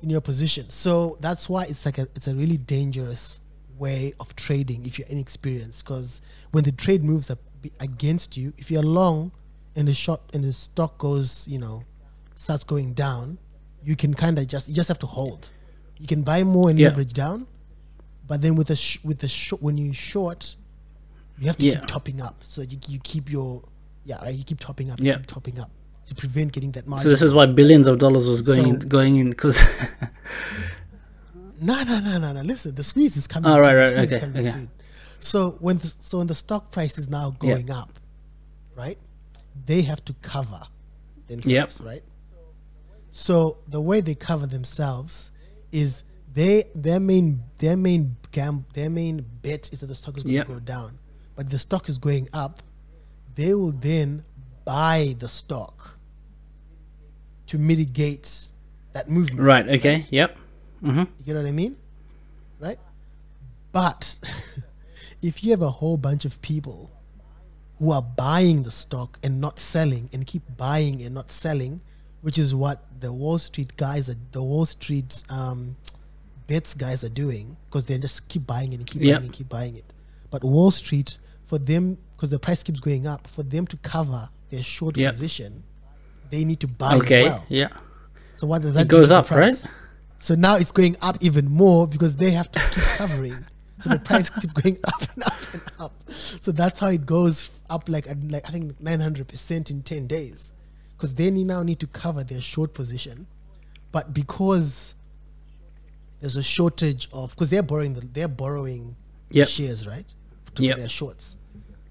in 0.02 0.10
your 0.10 0.20
position 0.20 0.68
so 0.68 1.16
that's 1.26 1.48
why 1.48 1.62
it's 1.64 1.86
like 1.86 1.96
a 1.96 2.06
it's 2.14 2.28
a 2.28 2.34
really 2.34 2.58
dangerous 2.58 3.40
way 3.78 4.12
of 4.20 4.36
trading 4.36 4.84
if 4.84 4.98
you're 4.98 5.08
inexperienced 5.08 5.82
because 5.82 6.20
when 6.52 6.62
the 6.62 6.70
trade 6.84 7.02
moves 7.02 7.30
up 7.30 7.38
against 7.80 8.36
you 8.36 8.52
if 8.58 8.70
you're 8.70 8.82
long 9.02 9.32
and 9.76 9.88
the 9.88 9.94
short 9.94 10.20
and 10.34 10.44
the 10.44 10.52
stock 10.52 10.98
goes 10.98 11.48
you 11.48 11.58
know 11.58 11.82
starts 12.36 12.64
going 12.64 12.92
down 12.92 13.38
you 13.82 13.96
can 13.96 14.12
kind 14.12 14.38
of 14.38 14.46
just 14.46 14.68
you 14.68 14.74
just 14.74 14.88
have 14.88 14.98
to 14.98 15.06
hold 15.06 15.48
you 15.96 16.06
can 16.06 16.22
buy 16.22 16.42
more 16.44 16.68
and 16.68 16.78
Yeah. 16.78 16.88
leverage 16.90 17.14
down 17.14 17.46
but 18.26 18.40
then 18.42 18.54
with 18.56 18.68
the 18.68 18.76
sh- 18.76 18.98
with 19.04 19.18
the 19.18 19.28
short 19.28 19.62
when 19.62 19.76
you 19.78 19.92
short 19.92 20.56
you 21.38 21.46
have 21.46 21.56
to 21.58 21.66
Yeah. 21.66 21.74
keep 21.76 21.86
topping 21.86 22.20
up 22.20 22.42
so 22.44 22.62
you, 22.62 22.78
you 22.88 22.98
keep 23.00 23.30
your 23.30 23.62
yeah 24.04 24.22
right 24.22 24.34
you 24.34 24.44
keep 24.44 24.60
topping 24.60 24.90
up 24.90 24.98
Yeah. 25.00 25.12
you 25.12 25.18
keep 25.18 25.26
topping 25.26 25.58
up 25.60 25.70
to 26.06 26.14
prevent 26.14 26.52
getting 26.52 26.70
that 26.72 26.86
margin. 26.86 27.04
So 27.04 27.08
this 27.08 27.22
is 27.22 27.32
why 27.32 27.46
billions 27.46 27.86
of 27.86 27.98
dollars 27.98 28.28
was 28.28 28.42
going 28.42 28.62
So- 28.62 28.68
in, 28.68 28.78
going 28.80 29.16
in 29.16 29.30
because 29.30 29.58
No, 31.60 31.82
no, 31.84 31.98
no, 32.00 32.18
no, 32.18 32.32
no. 32.32 32.42
Listen, 32.42 32.74
the 32.74 32.84
squeeze 32.84 33.16
is 33.16 33.26
coming. 33.26 33.50
Oh, 33.50 33.56
soon. 33.56 33.64
right, 33.66 33.74
right, 33.94 34.12
okay, 34.12 34.26
okay. 34.26 34.50
soon. 34.50 34.70
So 35.20 35.52
when 35.60 35.78
the, 35.78 35.94
so 36.00 36.18
when 36.18 36.26
the 36.26 36.34
stock 36.34 36.70
price 36.72 36.98
is 36.98 37.08
now 37.08 37.34
Yeah. 37.40 37.52
going 37.54 37.70
up, 37.70 37.98
right? 38.76 38.98
They 39.66 39.82
have 39.82 40.04
to 40.06 40.12
cover 40.20 40.60
themselves, 41.28 41.78
Yep. 41.80 41.86
right? 41.88 42.02
So 43.12 43.58
the 43.68 43.80
way 43.80 44.00
they 44.00 44.14
cover 44.14 44.46
themselves 44.46 45.30
is 45.72 46.02
they 46.34 46.64
their 46.74 47.00
main 47.00 47.42
their 47.58 47.76
main 47.76 48.16
gam 48.32 48.64
their 48.74 48.90
main 48.90 49.24
bet 49.42 49.72
is 49.72 49.78
that 49.78 49.86
the 49.86 49.94
stock 49.94 50.16
is 50.16 50.22
going 50.24 50.34
Yep. 50.34 50.46
to 50.48 50.52
go 50.54 50.60
down, 50.60 50.98
but 51.36 51.48
the 51.50 51.58
stock 51.58 51.88
is 51.88 51.98
going 51.98 52.28
up. 52.32 52.62
They 53.36 53.54
will 53.54 53.72
then 53.72 54.24
buy 54.64 55.14
the 55.18 55.28
stock 55.28 55.98
to 57.48 57.58
mitigate 57.58 58.48
that 58.92 59.08
movement. 59.10 59.40
right. 59.40 59.68
Okay. 59.68 60.04
Yep. 60.10 60.36
Mm-hmm. 60.82 60.98
You 61.00 61.24
get 61.24 61.36
what 61.36 61.46
I 61.46 61.52
mean? 61.52 61.76
Right? 62.60 62.78
But 63.72 64.16
if 65.22 65.42
you 65.44 65.50
have 65.50 65.62
a 65.62 65.70
whole 65.70 65.96
bunch 65.96 66.24
of 66.24 66.40
people 66.42 66.90
who 67.78 67.90
are 67.90 68.02
buying 68.02 68.62
the 68.62 68.70
stock 68.70 69.18
and 69.22 69.40
not 69.40 69.58
selling 69.58 70.08
and 70.12 70.26
keep 70.26 70.42
buying 70.56 71.02
and 71.02 71.14
not 71.14 71.32
selling, 71.32 71.80
which 72.22 72.38
is 72.38 72.54
what 72.54 72.84
the 73.00 73.12
Wall 73.12 73.38
Street 73.38 73.76
guys 73.76 74.08
are, 74.08 74.14
the 74.32 74.42
Wall 74.42 74.64
Street 74.64 75.22
um, 75.28 75.76
bets 76.46 76.74
guys 76.74 77.02
are 77.04 77.08
doing, 77.08 77.56
because 77.66 77.84
they 77.86 77.96
just 77.98 78.28
keep 78.28 78.46
buying 78.46 78.72
it 78.72 78.76
and 78.76 78.86
keep 78.86 79.02
Yep. 79.02 79.14
buying 79.14 79.24
and 79.24 79.32
keep 79.32 79.48
buying 79.48 79.76
it. 79.76 79.92
But 80.30 80.44
Wall 80.44 80.70
Street, 80.70 81.18
for 81.46 81.58
them, 81.58 81.98
because 82.16 82.30
the 82.30 82.38
price 82.38 82.62
keeps 82.62 82.80
going 82.80 83.06
up, 83.06 83.26
for 83.26 83.42
them 83.42 83.66
to 83.68 83.76
cover 83.78 84.28
their 84.50 84.62
short 84.62 84.96
Yep. 84.96 85.12
position, 85.12 85.62
they 86.30 86.44
need 86.44 86.60
to 86.60 86.66
buy 86.68 86.94
Okay. 86.96 87.22
as 87.24 87.30
well. 87.30 87.46
Yeah. 87.48 87.68
So 88.34 88.46
what 88.46 88.62
does 88.62 88.74
that 88.74 88.82
It 88.82 88.88
do 88.88 88.96
goes 88.96 89.06
to 89.06 89.14
the 89.14 89.18
up, 89.20 89.30
right? 89.30 89.54
So 90.18 90.34
now 90.34 90.56
it's 90.56 90.72
going 90.72 90.96
up 91.02 91.18
even 91.20 91.50
more 91.50 91.86
because 91.86 92.16
they 92.16 92.30
have 92.30 92.50
to 92.52 92.58
keep 92.70 92.82
covering. 92.84 93.44
So 93.80 93.90
the 93.90 93.98
price 93.98 94.30
keeps 94.30 94.52
going 94.62 94.78
up 94.84 95.02
and 95.14 95.22
up 95.24 95.38
and 95.52 95.62
up. 95.78 95.92
So 96.40 96.50
that's 96.50 96.78
how 96.78 96.88
it 96.88 97.04
goes 97.06 97.50
up 97.68 97.88
like 97.88 98.06
like 98.28 98.48
I 98.48 98.52
think 98.52 98.80
nine 98.80 99.00
hundred 99.00 99.28
percent 99.28 99.70
in 99.70 99.82
ten 99.82 100.06
days, 100.06 100.52
because 100.96 101.14
they 101.14 101.30
now 101.30 101.62
need 101.62 101.78
to 101.80 101.86
cover 101.86 102.24
their 102.24 102.40
short 102.40 102.72
position, 102.74 103.26
but 103.92 104.14
because 104.14 104.93
there's 106.24 106.36
a 106.38 106.42
shortage 106.42 107.06
of 107.12 107.30
because 107.32 107.50
they're 107.50 107.62
borrowing 107.62 107.92
the, 107.92 108.00
they're 108.00 108.28
borrowing 108.28 108.96
Yep. 109.28 109.46
shares 109.46 109.86
right 109.86 110.06
to 110.54 110.62
Yep. 110.62 110.76
their 110.78 110.88
shorts, 110.88 111.36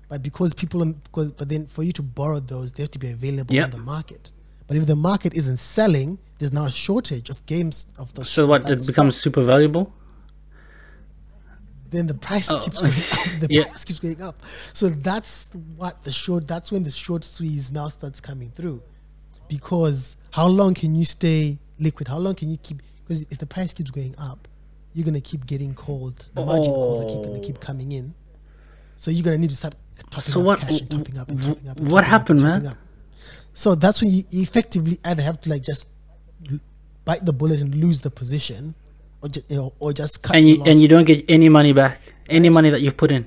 but 0.09 0.23
because 0.23 0.55
people 0.55 0.83
because 0.85 1.31
but 1.33 1.49
then 1.49 1.67
for 1.67 1.83
you 1.83 1.93
to 1.93 2.01
borrow 2.01 2.39
those 2.39 2.71
they 2.71 2.81
have 2.81 2.89
to 2.89 2.97
be 2.97 3.11
available 3.11 3.53
Yep. 3.53 3.65
on 3.65 3.69
the 3.69 3.77
market. 3.77 4.31
But 4.67 4.77
if 4.77 4.87
the 4.87 4.95
market 4.95 5.35
isn't 5.35 5.57
selling, 5.57 6.17
there's 6.39 6.51
now 6.51 6.65
a 6.65 6.71
shortage 6.71 7.29
of 7.29 7.45
games 7.45 7.85
of 7.99 8.11
the. 8.15 8.25
So 8.25 8.47
what? 8.47 8.67
It 8.71 8.87
becomes 8.87 9.15
super 9.15 9.43
valuable. 9.43 9.93
then 11.91 12.07
the 12.07 12.15
price 12.15 12.49
Oh, 12.51 12.57
keeps 12.59 12.79
going 12.81 12.91
up. 12.91 13.39
The 13.39 13.47
yeah. 13.51 13.63
price 13.65 13.85
keeps 13.85 13.99
going 13.99 14.19
up. 14.19 14.41
So 14.73 14.89
that's 14.89 15.49
what 15.77 16.03
the 16.05 16.11
short. 16.11 16.47
That's 16.47 16.71
when 16.71 16.83
the 16.83 16.89
short 16.89 17.23
squeeze 17.23 17.71
now 17.71 17.89
starts 17.89 18.19
coming 18.19 18.49
through, 18.49 18.81
because 19.47 20.17
how 20.31 20.47
long 20.47 20.73
can 20.73 20.95
you 20.95 21.05
stay 21.05 21.59
liquid? 21.77 22.07
How 22.07 22.17
long 22.17 22.33
can 22.33 22.49
you 22.49 22.57
keep? 22.57 22.81
Because 23.07 23.23
if 23.29 23.37
the 23.37 23.45
price 23.45 23.73
keeps 23.73 23.91
going 23.91 24.15
up, 24.17 24.47
you're 24.93 25.05
gonna 25.05 25.21
keep 25.21 25.45
getting 25.45 25.73
called. 25.73 26.25
The 26.35 26.45
margin 26.45 26.71
calls 26.73 27.01
are 27.03 27.07
keep, 27.15 27.23
gonna 27.25 27.39
keep 27.45 27.57
oh. 27.57 27.65
coming 27.65 27.91
in. 27.91 28.13
So 28.97 29.11
you're 29.11 29.23
gonna 29.23 29.37
need 29.37 29.49
to 29.49 29.55
start 29.55 29.75
topping 30.09 30.21
So 30.21 30.39
up 30.41 30.45
what- 30.45 30.59
cash 30.59 30.79
and 30.81 30.89
topping 30.91 31.17
up 31.17 31.29
and 31.29 31.41
topping 31.41 31.69
up. 31.69 31.77
And 31.79 31.91
what 31.91 32.01
topping 32.01 32.05
up 32.05 32.05
happened, 32.05 32.39
topping 32.41 32.63
man? 32.63 32.71
up. 32.73 32.77
So 33.53 33.75
that's 33.75 34.01
when 34.01 34.11
you 34.11 34.23
effectively 34.31 34.99
either 35.03 35.21
have 35.23 35.41
to 35.41 35.49
like 35.49 35.63
just 35.63 35.87
bite 37.05 37.25
the 37.25 37.33
bullet 37.33 37.59
and 37.59 37.75
lose 37.75 38.01
the 38.01 38.09
position, 38.09 38.75
or 39.21 39.29
just 39.29 39.49
you 39.51 39.57
know, 39.57 39.73
or 39.79 39.93
just 39.93 40.21
cut 40.21 40.35
And 40.35 40.47
you 40.47 40.63
and 40.63 40.81
you 40.81 40.87
don't 40.87 41.05
get 41.05 41.25
any 41.29 41.49
money 41.49 41.73
back. 41.73 41.99
Any 42.29 42.49
money 42.49 42.69
that 42.69 42.81
you've 42.81 42.97
put 42.97 43.11
in. 43.11 43.25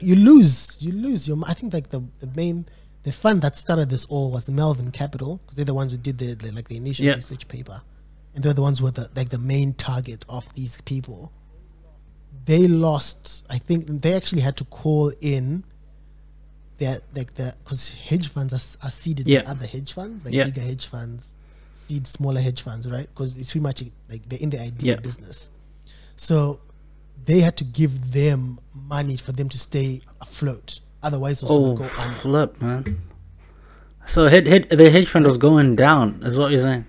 you 0.00 0.14
lose 0.16 0.76
you 0.80 0.92
lose 0.92 1.26
your 1.26 1.38
i 1.46 1.54
think 1.54 1.72
like 1.72 1.88
the, 1.90 2.00
the 2.20 2.26
main 2.36 2.66
the 3.04 3.12
fund 3.12 3.40
that 3.42 3.54
started 3.56 3.88
this 3.90 4.04
all 4.06 4.30
was 4.30 4.48
melvin 4.48 4.90
capital 4.90 5.38
because 5.38 5.56
they're 5.56 5.64
the 5.64 5.72
ones 5.74 5.92
who 5.92 5.98
did 5.98 6.18
the, 6.18 6.34
the 6.34 6.50
like 6.52 6.68
the 6.68 6.76
initial 6.76 7.06
Yeah. 7.06 7.14
research 7.14 7.46
paper 7.48 7.80
and 8.34 8.42
they're 8.42 8.52
the 8.52 8.62
ones 8.62 8.78
who 8.78 8.84
were 8.84 8.90
the 8.90 9.08
like 9.16 9.28
the 9.30 9.38
main 9.38 9.72
target 9.74 10.24
of 10.28 10.52
these 10.54 10.80
people 10.82 11.32
they 12.46 12.66
lost 12.66 13.44
i 13.50 13.58
think 13.58 13.86
they 14.02 14.14
actually 14.14 14.40
had 14.42 14.56
to 14.56 14.64
call 14.64 15.12
in 15.20 15.64
their 16.78 16.98
like 17.14 17.34
the 17.34 17.54
because 17.62 17.88
hedge 17.90 18.28
funds 18.28 18.52
are, 18.52 18.86
are 18.86 18.90
seeded 18.90 19.26
Yeah. 19.28 19.42
by 19.42 19.50
other 19.52 19.66
hedge 19.66 19.92
funds 19.92 20.24
like 20.24 20.34
Yeah. 20.34 20.44
bigger 20.44 20.60
hedge 20.60 20.86
funds 20.86 21.32
seed 21.86 22.06
smaller 22.06 22.40
hedge 22.40 22.62
funds 22.62 22.90
right 22.90 23.08
because 23.14 23.36
it's 23.36 23.50
pretty 23.52 23.62
much 23.62 23.82
like 24.10 24.28
they're 24.28 24.38
in 24.40 24.50
the 24.50 24.60
idea 24.60 24.94
Yeah. 24.94 25.00
business 25.00 25.50
so 26.16 26.60
they 27.26 27.40
had 27.40 27.56
to 27.58 27.64
give 27.64 28.12
them 28.12 28.58
money 28.74 29.16
for 29.16 29.32
them 29.32 29.48
to 29.48 29.56
stay 29.58 30.02
afloat. 30.20 30.80
Otherwise, 31.02 31.42
it 31.42 31.48
was 31.48 31.50
Oh, 31.52 31.74
going 31.74 31.88
to 31.88 31.94
go 31.96 32.02
under. 32.02 32.14
flip, 32.16 32.60
man. 32.60 33.00
So 34.06 34.26
head, 34.28 34.46
head, 34.46 34.68
the 34.68 34.90
hedge 34.90 35.08
fund 35.08 35.24
was 35.24 35.38
going 35.38 35.74
down, 35.76 36.20
is 36.22 36.36
what 36.36 36.50
you're 36.50 36.60
saying. 36.60 36.84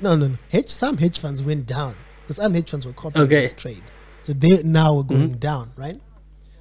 No, 0.00 0.14
no, 0.16 0.28
no. 0.28 0.38
Hedge, 0.50 0.70
some 0.70 0.96
hedge 0.98 1.18
funds 1.18 1.42
went 1.42 1.66
down 1.66 1.94
because 2.22 2.36
some 2.36 2.54
hedge 2.54 2.70
funds 2.70 2.86
were 2.86 2.92
copying 2.92 3.24
Okay. 3.26 3.42
this 3.42 3.52
trade. 3.54 3.82
So 4.22 4.32
they 4.32 4.62
now 4.62 4.98
are 4.98 5.02
going 5.04 5.34
Mhm. 5.34 5.40
down, 5.40 5.72
right? 5.76 5.96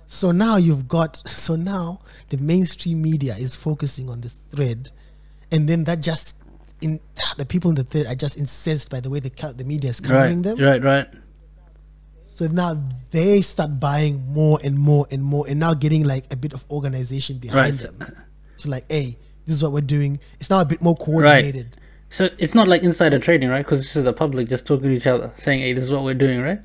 So 0.08 0.32
now 0.32 0.58
you've 0.58 0.88
got, 0.88 1.22
so 1.30 1.56
now 1.56 2.02
the 2.30 2.38
mainstream 2.38 3.02
media 3.02 3.36
is 3.38 3.56
focusing 3.56 4.10
on 4.10 4.22
this 4.22 4.34
thread. 4.50 4.90
And 5.52 5.68
then 5.70 5.84
that 5.86 6.02
just, 6.02 6.36
in 6.82 7.00
the 7.38 7.46
people 7.46 7.70
in 7.70 7.76
the 7.76 7.84
thread 7.84 8.08
are 8.08 8.16
just 8.16 8.38
incensed 8.38 8.90
by 8.90 9.00
the 9.00 9.10
way 9.10 9.20
the, 9.20 9.30
the 9.56 9.64
media 9.64 9.90
is 9.92 10.00
covering 10.00 10.42
Right, 10.42 10.56
them. 10.58 10.58
right, 10.60 10.84
right. 10.84 11.08
So 12.24 12.48
now 12.48 12.82
they 13.12 13.42
start 13.42 13.80
buying 13.80 14.26
more 14.34 14.60
and 14.64 14.78
more 14.80 15.06
and 15.12 15.22
more, 15.24 15.46
and 15.48 15.60
now 15.60 15.74
getting 15.76 16.04
like 16.06 16.32
a 16.34 16.36
bit 16.36 16.54
of 16.54 16.66
organization 16.72 17.38
behind 17.38 17.80
Right. 17.80 17.92
them. 18.00 18.16
So 18.58 18.70
like, 18.70 18.90
hey, 18.92 19.18
this 19.46 19.58
is 19.58 19.64
what 19.64 19.74
we're 19.74 19.82
doing. 19.82 20.20
It's 20.40 20.50
now 20.50 20.62
a 20.62 20.66
bit 20.66 20.82
more 20.82 20.96
coordinated. 20.96 21.78
So 22.12 22.30
it's 22.38 22.54
not 22.54 22.68
like 22.68 22.84
insider 22.84 23.20
trading, 23.20 23.48
right? 23.50 23.64
Because 23.64 23.80
this 23.80 23.96
is 23.96 24.04
the 24.04 24.12
public 24.12 24.50
just 24.50 24.66
talking 24.66 24.90
to 24.90 24.96
each 24.96 25.08
other, 25.08 25.32
saying, 25.38 25.62
"Hey, 25.62 25.72
this 25.74 25.86
is 25.86 25.92
what 25.92 26.04
we're 26.04 26.14
doing," 26.14 26.42
right? 26.42 26.60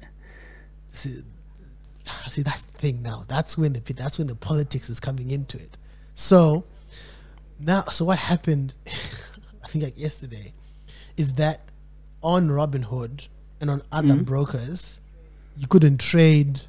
See, 0.88 1.22
see, 2.30 2.42
that's 2.42 2.64
the 2.64 2.72
thing 2.78 3.00
now. 3.02 3.24
That's 3.28 3.56
when 3.56 3.72
the 3.72 3.80
that's 3.92 4.18
when 4.18 4.26
the 4.26 4.34
politics 4.34 4.90
is 4.90 4.98
coming 4.98 5.30
into 5.30 5.56
it. 5.56 5.78
So 6.16 6.64
now, 7.60 7.84
so 7.84 8.04
what 8.04 8.18
happened? 8.18 8.74
I 9.64 9.68
think 9.68 9.84
like 9.84 9.98
yesterday, 9.98 10.52
is 11.16 11.34
that 11.34 11.60
on 12.22 12.48
Robinhood 12.48 13.28
and 13.60 13.70
on 13.70 13.82
other 13.92 14.14
Mm-hmm. 14.14 14.22
brokers, 14.24 14.98
you 15.56 15.66
couldn't 15.68 15.98
trade 15.98 16.62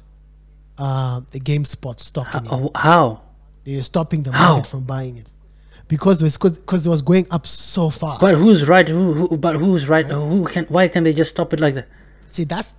uh, 0.78 1.20
the 1.32 1.40
GameSpot 1.40 1.98
stock 1.98 2.32
anymore. 2.34 2.70
Oh, 2.74 2.78
how? 2.78 3.22
They 3.64 3.76
were 3.76 3.82
stopping 3.82 4.22
the 4.22 4.32
How? 4.32 4.54
market 4.54 4.68
from 4.70 4.84
buying 4.84 5.16
it 5.16 5.30
because 5.88 6.20
it 6.20 6.24
was 6.24 6.36
because 6.36 6.86
it 6.86 6.90
was 6.90 7.02
going 7.02 7.26
up 7.30 7.46
so 7.46 7.90
fast. 7.90 8.20
But 8.20 8.36
who's 8.36 8.68
right? 8.68 8.86
Who, 8.88 9.14
who? 9.14 9.36
But 9.36 9.56
who's 9.56 9.88
right? 9.88 10.06
Who 10.06 10.46
can? 10.46 10.64
Why 10.66 10.88
can 10.88 11.04
they 11.04 11.12
just 11.12 11.30
stop 11.30 11.52
it 11.52 11.60
like 11.60 11.74
that? 11.74 11.88
see 12.30 12.44
that's 12.44 12.74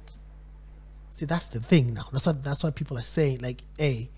see 1.10 1.26
that's 1.26 1.48
the 1.48 1.60
thing 1.60 1.94
now. 1.94 2.06
That's 2.12 2.26
what 2.26 2.44
that's 2.44 2.64
what 2.64 2.76
people 2.76 2.98
are 2.98 3.02
saying. 3.04 3.40
Like, 3.42 3.64
hey, 3.78 4.10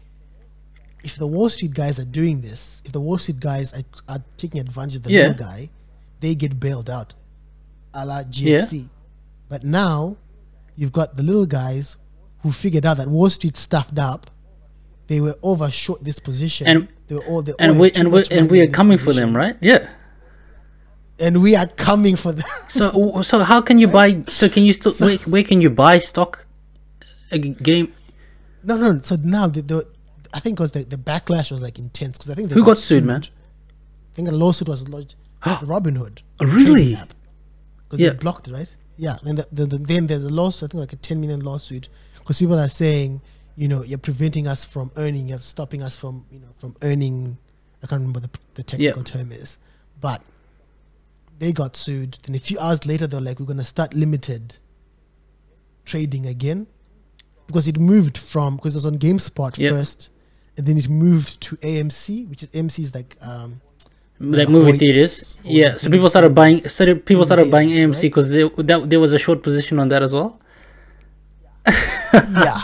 if 1.03 1.15
the 1.15 1.27
Wall 1.27 1.49
Street 1.49 1.73
guys 1.73 1.99
are 1.99 2.05
doing 2.05 2.41
this, 2.41 2.81
if 2.85 2.91
the 2.91 2.99
Wall 3.01 3.17
Street 3.17 3.39
guys 3.39 3.73
are, 3.73 3.83
are 4.09 4.19
taking 4.37 4.59
advantage 4.59 4.97
of 4.97 5.03
the 5.03 5.11
Yeah. 5.11 5.27
little 5.27 5.45
guy, 5.45 5.69
they 6.19 6.35
get 6.35 6.59
bailed 6.59 6.89
out, 6.89 7.13
a 7.93 8.05
la 8.05 8.23
GFC. 8.23 8.89
But 9.49 9.63
now 9.63 10.17
you've 10.75 10.91
got 10.91 11.15
the 11.17 11.23
little 11.23 11.45
guys 11.45 11.95
who 12.43 12.51
figured 12.51 12.85
out 12.85 12.97
that 12.97 13.07
Wall 13.07 13.29
Street 13.29 13.55
stuffed 13.57 13.99
up. 13.99 14.30
They 15.11 15.19
were 15.19 15.37
overshot 15.43 15.99
this 16.09 16.19
position, 16.19 16.67
And- 16.71 16.87
they 17.07 17.15
were 17.15 17.25
all 17.29 17.41
they 17.41 17.53
And 17.59 17.77
we 17.81 17.91
and 17.99 18.07
we 18.13 18.19
and 18.37 18.49
we 18.49 18.61
are 18.63 18.71
coming 18.79 18.97
for 19.05 19.11
them, 19.19 19.35
right? 19.35 19.57
Yeah. 19.59 19.81
and 21.19 21.33
we 21.45 21.51
are 21.61 21.67
coming 21.87 22.15
for 22.23 22.31
them. 22.31 22.47
So 22.69 23.21
so 23.21 23.39
how 23.51 23.59
can 23.67 23.77
you 23.77 23.89
buy? 23.99 24.23
So 24.39 24.47
can 24.55 24.63
you 24.67 24.73
still? 24.79 24.93
So- 24.93 25.05
where, 25.07 25.17
where 25.33 25.43
can 25.43 25.59
you 25.65 25.69
buy 25.69 25.99
stock? 25.99 26.31
A 27.31 27.37
game. 27.37 27.87
No, 28.63 28.73
no. 28.83 29.01
So 29.01 29.15
now 29.37 29.47
the, 29.55 29.61
the 29.71 29.77
I 30.33 30.39
think 30.39 30.53
because 30.57 30.71
the, 30.77 30.83
the 30.95 31.01
backlash 31.11 31.51
was 31.51 31.61
like 31.67 31.77
intense 31.77 32.17
because 32.17 32.31
I 32.31 32.35
think 32.35 32.51
Who 32.51 32.63
got 32.63 32.77
sued, 32.77 33.03
man? 33.05 33.23
I 33.23 34.11
think 34.15 34.29
a 34.29 34.31
lawsuit 34.43 34.69
was 34.69 34.87
lodged. 34.87 35.15
Robinhood. 35.73 36.15
Oh, 36.39 36.45
really? 36.45 36.89
Because 37.83 37.99
Yeah. 37.99 38.11
they 38.11 38.15
blocked 38.15 38.47
it, 38.47 38.53
right? 38.53 38.73
Yeah. 38.97 39.17
And 39.27 39.37
the, 39.39 39.45
the, 39.57 39.65
the, 39.65 39.77
then 39.77 40.07
there's 40.07 40.23
a 40.23 40.29
lawsuit. 40.41 40.69
I 40.69 40.71
think 40.71 40.79
like 40.85 40.93
a 40.93 40.97
10 40.97 41.19
million 41.19 41.41
lawsuit 41.41 41.89
because 42.19 42.39
people 42.39 42.59
are 42.59 42.69
saying, 42.69 43.21
you 43.55 43.67
know, 43.67 43.83
you're 43.83 43.97
preventing 43.97 44.47
us 44.47 44.63
from 44.65 44.91
earning. 44.95 45.27
You're 45.27 45.39
stopping 45.39 45.81
us 45.81 45.95
from, 45.95 46.25
you 46.31 46.39
know, 46.39 46.47
from 46.57 46.75
earning. 46.81 47.37
I 47.83 47.87
can't 47.87 47.99
remember 47.99 48.19
the 48.19 48.29
the 48.55 48.63
technical 48.63 49.03
term 49.03 49.31
is, 49.31 49.57
but 49.99 50.21
they 51.39 51.51
got 51.51 51.75
sued. 51.75 52.19
Then 52.23 52.35
a 52.35 52.39
few 52.39 52.59
hours 52.59 52.85
later, 52.85 53.07
they're 53.07 53.21
like, 53.21 53.39
we're 53.39 53.45
gonna 53.47 53.65
start 53.65 53.93
limited 53.93 54.57
trading 55.85 56.25
again 56.27 56.67
because 57.47 57.67
it 57.67 57.79
moved 57.79 58.17
from 58.17 58.55
because 58.55 58.75
it 58.75 58.77
was 58.77 58.85
on 58.85 58.97
GameSpot 58.99 59.57
Yep. 59.57 59.73
first, 59.73 60.09
and 60.57 60.65
then 60.67 60.77
it 60.77 60.87
moved 60.87 61.41
to 61.41 61.57
AMC, 61.57 62.29
which 62.29 62.43
is 62.43 62.49
AMC 62.49 62.79
is 62.79 62.95
like 62.95 63.17
um, 63.21 63.61
like 64.19 64.47
uh, 64.47 64.51
movie 64.51 64.77
theaters. 64.77 65.35
Yeah, 65.43 65.77
so 65.77 65.89
people 65.89 66.09
started 66.09 66.35
buying. 66.35 66.57
Started 66.59 67.05
people 67.05 67.25
started 67.25 67.49
buying 67.49 67.69
AMC 67.69 68.01
because 68.01 68.29
that 68.29 68.83
there 68.89 68.99
was 68.99 69.13
a 69.13 69.19
short 69.19 69.43
position 69.43 69.79
on 69.79 69.89
that 69.89 70.03
as 70.03 70.13
well. 70.13 70.39
yeah. 72.13 72.63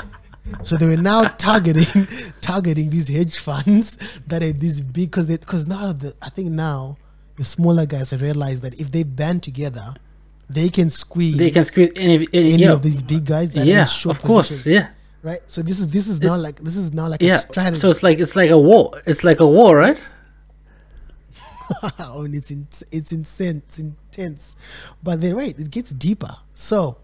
So 0.63 0.77
they 0.77 0.85
were 0.85 0.97
now 0.97 1.23
targeting 1.23 2.07
targeting 2.41 2.89
these 2.89 3.07
hedge 3.07 3.39
funds 3.39 3.97
that 4.27 4.43
are 4.43 4.51
these 4.51 4.81
big 4.81 5.11
because 5.11 5.27
because 5.27 5.67
now 5.67 5.93
the 5.93 6.15
I 6.21 6.29
think 6.29 6.49
now 6.51 6.97
the 7.37 7.45
smaller 7.45 7.85
guys 7.85 8.11
have 8.11 8.21
realized 8.21 8.61
that 8.63 8.79
if 8.79 8.91
they 8.91 9.03
band 9.03 9.43
together, 9.43 9.95
they 10.49 10.69
can 10.69 10.89
squeeze 10.89 11.37
They 11.37 11.51
can 11.51 11.65
squeeze 11.65 11.91
any, 11.95 12.15
any, 12.33 12.53
any 12.53 12.63
yeah, 12.63 12.71
of 12.71 12.81
these 12.81 13.01
big 13.01 13.25
guys 13.25 13.53
yeah, 13.53 13.87
of 14.05 14.21
course, 14.21 14.65
yeah, 14.65 14.89
right? 15.21 15.41
So 15.47 15.61
this 15.61 15.79
is 15.79 15.87
this 15.89 16.07
is 16.07 16.21
now 16.21 16.37
like 16.37 16.59
this 16.59 16.77
is 16.77 16.93
now 16.93 17.07
like 17.07 17.21
yeah. 17.21 17.35
a 17.35 17.39
strategy. 17.39 17.79
So 17.79 17.89
it's 17.89 18.03
like 18.03 18.19
it's 18.19 18.35
like 18.35 18.49
a 18.49 18.59
war. 18.59 19.01
It's 19.05 19.23
like 19.23 19.39
a 19.39 19.47
war, 19.47 19.75
right? 19.75 20.01
oh, 21.99 22.23
and 22.23 22.33
it's 22.33 22.49
in, 22.49 22.67
it's 22.91 23.11
it's 23.11 23.79
intense. 23.79 24.55
But 25.03 25.21
then 25.21 25.35
wait, 25.35 25.59
it 25.59 25.69
gets 25.69 25.91
deeper. 25.91 26.35
So, 26.53 26.97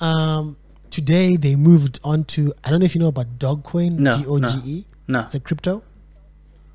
um, 0.00 0.56
today 0.92 1.36
they 1.36 1.54
moved 1.56 1.98
on 2.04 2.24
to 2.34 2.52
I 2.62 2.70
don't 2.70 2.78
know 2.80 2.86
if 2.86 2.94
you 2.94 3.00
know 3.00 3.08
about 3.08 3.38
Dogecoin, 3.38 3.98
No, 3.98 4.12
D 4.12 4.24
O 4.26 4.38
G 4.38 4.54
E. 4.64 4.84
no. 5.08 5.20
it's 5.20 5.34
a 5.34 5.40
crypto. 5.40 5.82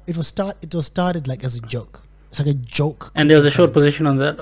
It 0.05 0.17
was 0.17 0.27
start. 0.27 0.57
It 0.61 0.73
was 0.73 0.85
started 0.85 1.27
like 1.27 1.43
as 1.43 1.55
a 1.55 1.61
joke. 1.61 2.03
It's 2.29 2.39
like 2.39 2.47
a 2.49 2.53
joke. 2.53 3.11
And 3.15 3.29
there 3.29 3.37
was 3.37 3.45
a 3.45 3.51
short 3.51 3.71
position 3.73 4.05
on 4.07 4.17
that. 4.17 4.35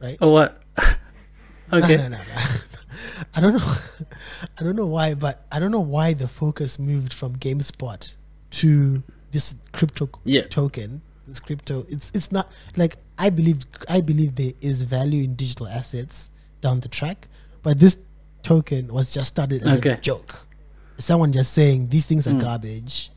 right? 0.00 0.16
Or 0.20 0.32
what? 0.32 0.62
okay. 1.72 1.96
No, 1.96 2.08
no, 2.08 2.08
no, 2.08 2.16
no. 2.18 2.22
I 3.34 3.40
don't 3.40 3.54
know. 3.56 3.72
I 4.58 4.64
don't 4.64 4.76
know 4.76 4.86
why, 4.86 5.14
but 5.14 5.46
I 5.50 5.58
don't 5.60 5.70
know 5.70 5.80
why 5.96 6.12
the 6.12 6.28
focus 6.28 6.78
moved 6.78 7.12
from 7.12 7.36
GameSpot 7.36 8.14
to 8.62 9.02
this 9.30 9.54
crypto 9.72 10.08
Yeah. 10.24 10.42
token. 10.48 11.02
This 11.26 11.40
crypto. 11.40 11.86
It's 11.88 12.10
it's 12.14 12.30
not 12.32 12.50
like 12.76 12.96
I 13.16 13.30
believe. 13.30 13.58
I 13.88 14.00
believe 14.00 14.34
there 14.34 14.52
is 14.60 14.82
value 14.82 15.22
in 15.22 15.34
digital 15.36 15.68
assets 15.68 16.30
down 16.60 16.80
the 16.80 16.88
track, 16.88 17.28
but 17.62 17.78
this 17.78 17.96
token 18.42 18.92
was 18.92 19.12
just 19.12 19.28
started 19.28 19.62
as 19.62 19.78
a 19.78 19.96
joke. 19.96 20.46
Someone 20.98 21.32
just 21.32 21.52
saying 21.52 21.88
these 21.88 22.06
things 22.06 22.26
are 22.26 22.32
hmm. 22.32 22.40
garbage. 22.40 23.10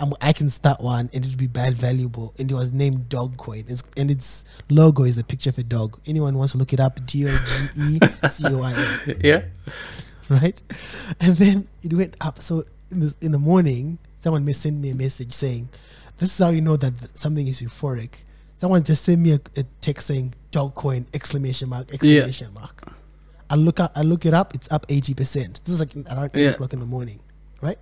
I'm, 0.00 0.14
I 0.20 0.32
can 0.32 0.50
start 0.50 0.80
one 0.80 1.10
and 1.12 1.24
it 1.24 1.30
will 1.30 1.38
be 1.38 1.46
bad 1.46 1.74
valuable. 1.74 2.34
And 2.38 2.50
it 2.50 2.54
was 2.54 2.72
named 2.72 3.08
Dogecoin. 3.08 3.70
It's, 3.70 3.84
and 3.96 4.10
its 4.10 4.44
logo 4.68 5.04
is 5.04 5.16
a 5.16 5.22
picture 5.24 5.50
of 5.50 5.58
a 5.58 5.62
dog. 5.62 6.00
Anyone 6.06 6.36
wants 6.36 6.52
to 6.52 6.58
look 6.58 6.72
it 6.72 6.80
up? 6.80 7.04
D 7.06 7.28
O 7.28 7.38
G 7.74 7.98
E 7.98 8.28
C 8.28 8.44
O 8.48 8.62
I 8.62 8.72
N. 8.72 9.20
Yeah. 9.22 9.42
Right? 10.28 10.60
And 11.20 11.36
then 11.36 11.68
it 11.82 11.92
went 11.92 12.16
up. 12.20 12.42
So 12.42 12.64
in 12.90 13.00
the, 13.00 13.14
in 13.20 13.32
the 13.32 13.38
morning, 13.38 13.98
someone 14.18 14.44
may 14.44 14.52
send 14.52 14.80
me 14.80 14.90
a 14.90 14.94
message 14.94 15.32
saying, 15.32 15.68
This 16.18 16.30
is 16.32 16.38
how 16.38 16.50
you 16.50 16.60
know 16.60 16.76
that 16.76 16.98
th- 16.98 17.10
something 17.14 17.46
is 17.46 17.60
euphoric. 17.60 18.10
Someone 18.56 18.82
just 18.82 19.04
sent 19.04 19.20
me 19.20 19.32
a, 19.32 19.40
a 19.56 19.64
text 19.80 20.06
saying 20.08 20.34
Dogecoin 20.50 21.06
exclamation 21.12 21.68
mark 21.68 21.92
exclamation 21.92 22.52
mark. 22.54 22.92
I 23.52 23.56
look 23.56 23.78
up, 23.80 23.92
I 23.94 24.00
look 24.00 24.24
it 24.24 24.32
up. 24.32 24.54
It's 24.54 24.66
up 24.72 24.86
eighty 24.88 25.12
percent. 25.12 25.60
This 25.64 25.74
is 25.74 25.80
like 25.80 25.94
around 26.10 26.30
eight 26.34 26.42
Yeah. 26.42 26.50
o'clock 26.52 26.72
in 26.72 26.80
the 26.80 26.86
morning, 26.86 27.20
right? 27.60 27.76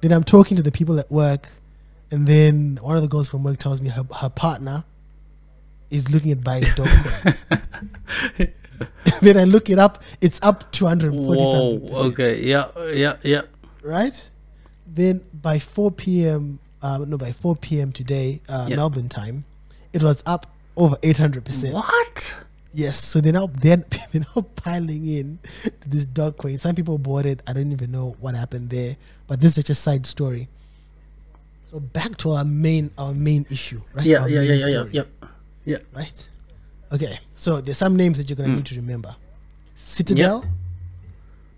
Then 0.00 0.12
I'm 0.12 0.24
talking 0.24 0.56
to 0.56 0.62
the 0.64 0.72
people 0.72 0.98
at 0.98 1.08
work, 1.10 1.48
and 2.10 2.26
then 2.26 2.78
one 2.82 2.96
of 2.96 3.02
the 3.02 3.08
girls 3.08 3.28
from 3.28 3.44
work 3.44 3.58
tells 3.58 3.80
me 3.80 3.88
her, 3.90 4.04
her 4.20 4.28
partner 4.28 4.82
is 5.90 6.10
looking 6.10 6.32
at 6.32 6.42
buying 6.42 6.64
Dogecoin. 6.64 7.36
then 9.20 9.36
I 9.38 9.44
look 9.44 9.70
it 9.70 9.78
up. 9.78 10.02
It's 10.20 10.40
up 10.42 10.70
two 10.72 10.86
hundred 10.86 11.14
forty 11.14 11.44
something. 11.50 11.94
Okay. 12.12 12.42
Yeah. 12.42 12.66
Yeah. 12.92 13.16
Yeah. 13.22 13.42
Right? 13.82 14.30
Then 14.86 15.24
by 15.32 15.60
four 15.60 15.92
p.m. 15.92 16.58
Uh, 16.82 16.98
no, 17.06 17.16
by 17.16 17.30
four 17.32 17.54
p.m. 17.54 17.92
today, 17.92 18.40
uh, 18.48 18.66
Yeah. 18.68 18.76
Melbourne 18.76 19.08
time, 19.08 19.44
it 19.92 20.02
was 20.02 20.22
up 20.26 20.52
over 20.76 20.96
eight 21.04 21.16
hundred 21.18 21.44
percent. 21.44 21.74
What? 21.74 22.36
Yes, 22.76 23.02
so 23.02 23.22
they're 23.22 23.32
now 23.32 23.46
they're, 23.46 23.78
they're 24.12 24.20
now 24.36 24.42
piling 24.54 25.06
in 25.06 25.38
this 25.86 26.04
dog 26.04 26.36
coin. 26.36 26.58
Some 26.58 26.74
people 26.74 26.98
bought 26.98 27.24
it. 27.24 27.40
I 27.46 27.54
don't 27.54 27.72
even 27.72 27.90
know 27.90 28.14
what 28.20 28.34
happened 28.34 28.68
there, 28.68 28.96
but 29.26 29.40
this 29.40 29.56
is 29.56 29.64
just 29.64 29.70
a 29.70 29.74
side 29.74 30.04
story. 30.04 30.48
So 31.64 31.80
back 31.80 32.18
to 32.18 32.32
our 32.32 32.44
main 32.44 32.90
our 32.98 33.14
main 33.14 33.46
issue, 33.48 33.80
right? 33.94 34.04
Yeah. 34.04 34.20
Our 34.20 34.28
Yeah. 34.28 34.40
Yeah. 34.42 34.52
Yeah. 34.52 34.66
Yeah. 34.66 34.70
story, 34.70 34.90
Yep. 34.92 35.08
Yeah. 35.64 35.78
Right. 35.94 36.28
Okay, 36.92 37.18
so 37.34 37.62
there's 37.62 37.78
some 37.78 37.96
names 37.96 38.18
that 38.18 38.28
you're 38.28 38.36
gonna 38.36 38.50
mm. 38.50 38.56
need 38.56 38.66
to 38.66 38.76
remember. 38.76 39.16
Citadel. 39.74 40.44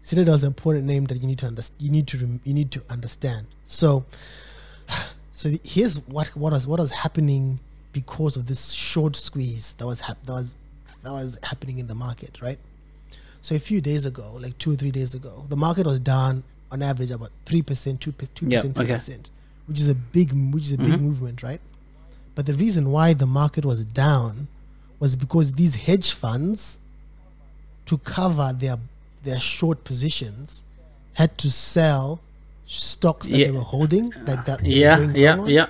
Citadel 0.05 0.37
is 0.37 0.45
an 0.45 0.47
important 0.47 0.85
name 0.85 1.07
that 1.07 1.21
you 1.21 1.27
need 1.27 1.39
to 1.41 1.47
understand. 1.47 1.83
You 1.83 1.91
need 1.91 2.07
to 2.07 2.19
rem- 2.19 2.41
you 2.45 2.55
need 2.55 2.71
to 2.71 2.83
understand. 2.89 3.49
So, 3.65 4.05
so 5.33 5.51
here's 5.65 5.99
what 6.07 6.29
what 6.29 6.53
was 6.53 6.65
what 6.65 6.79
was 6.79 6.93
happening 6.93 7.59
because 7.93 8.37
of 8.37 8.47
this 8.47 8.71
short 8.71 9.17
squeeze 9.17 9.73
that 9.79 9.87
was 9.87 10.03
hap- 10.03 10.23
that 10.23 10.33
was 10.33 10.55
that 11.03 11.13
was 11.13 11.39
happening 11.43 11.79
in 11.79 11.87
the 11.87 11.95
market, 11.95 12.39
right? 12.43 12.59
So 13.43 13.55
a 13.55 13.59
few 13.59 13.81
days 13.81 14.05
ago, 14.05 14.33
like 14.39 14.59
two 14.59 14.73
or 14.73 14.77
three 14.77 14.91
days 14.91 15.15
ago, 15.15 15.45
the 15.49 15.57
market 15.57 15.87
was 15.87 16.01
down 16.01 16.43
on 16.71 16.83
average 16.83 17.11
about 17.11 17.31
three 17.47 17.63
percent, 17.63 18.01
two 18.01 18.13
two 18.35 18.47
percent, 18.49 18.75
three 18.75 18.87
percent, 18.87 19.31
which 19.67 19.81
is 19.81 19.89
a 19.89 19.95
big 19.95 20.33
which 20.53 20.65
is 20.65 20.73
a 20.73 20.79
big 20.79 20.89
Mhm. 20.95 21.01
movement, 21.01 21.43
right? 21.43 21.61
But 22.35 22.47
the 22.47 22.55
reason 22.55 22.91
why 22.91 23.15
the 23.15 23.27
market 23.27 23.65
was 23.65 23.85
down 23.85 24.49
was 25.01 25.17
because 25.17 25.55
these 25.55 25.75
hedge 25.77 26.13
funds, 26.13 26.79
to 27.87 27.99
cover 27.99 28.53
their 28.59 28.79
their 29.25 29.41
short 29.41 29.85
positions, 29.85 30.63
had 31.15 31.37
to 31.39 31.51
sell 31.51 32.21
stocks 32.67 33.27
that 33.29 33.39
Yeah. 33.39 33.47
they 33.47 33.53
were 33.53 33.61
holding, 33.61 34.13
like 34.27 34.45
that. 34.45 34.65
Yeah. 34.65 35.01
Yeah. 35.13 35.39
on, 35.39 35.49
Yeah. 35.49 35.67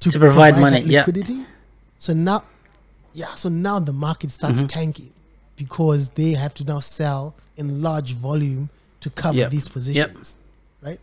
to, 0.00 0.10
To 0.10 0.18
provide 0.18 0.54
that 0.56 0.60
money, 0.60 0.80
yeah. 0.82 1.06
So 1.98 2.12
now, 2.14 2.44
yeah, 3.16 3.34
so 3.34 3.48
now 3.48 3.78
the 3.78 3.92
market 3.92 4.30
starts 4.30 4.58
Mm-hmm. 4.58 4.66
tanking 4.78 5.12
because 5.56 6.10
they 6.10 6.32
have 6.34 6.52
to 6.54 6.64
now 6.64 6.80
sell 6.80 7.34
in 7.56 7.80
large 7.82 8.12
volume 8.12 8.68
to 9.00 9.08
cover 9.10 9.38
Yep. 9.38 9.50
these 9.50 9.68
positions, 9.68 10.34
right? 10.82 11.00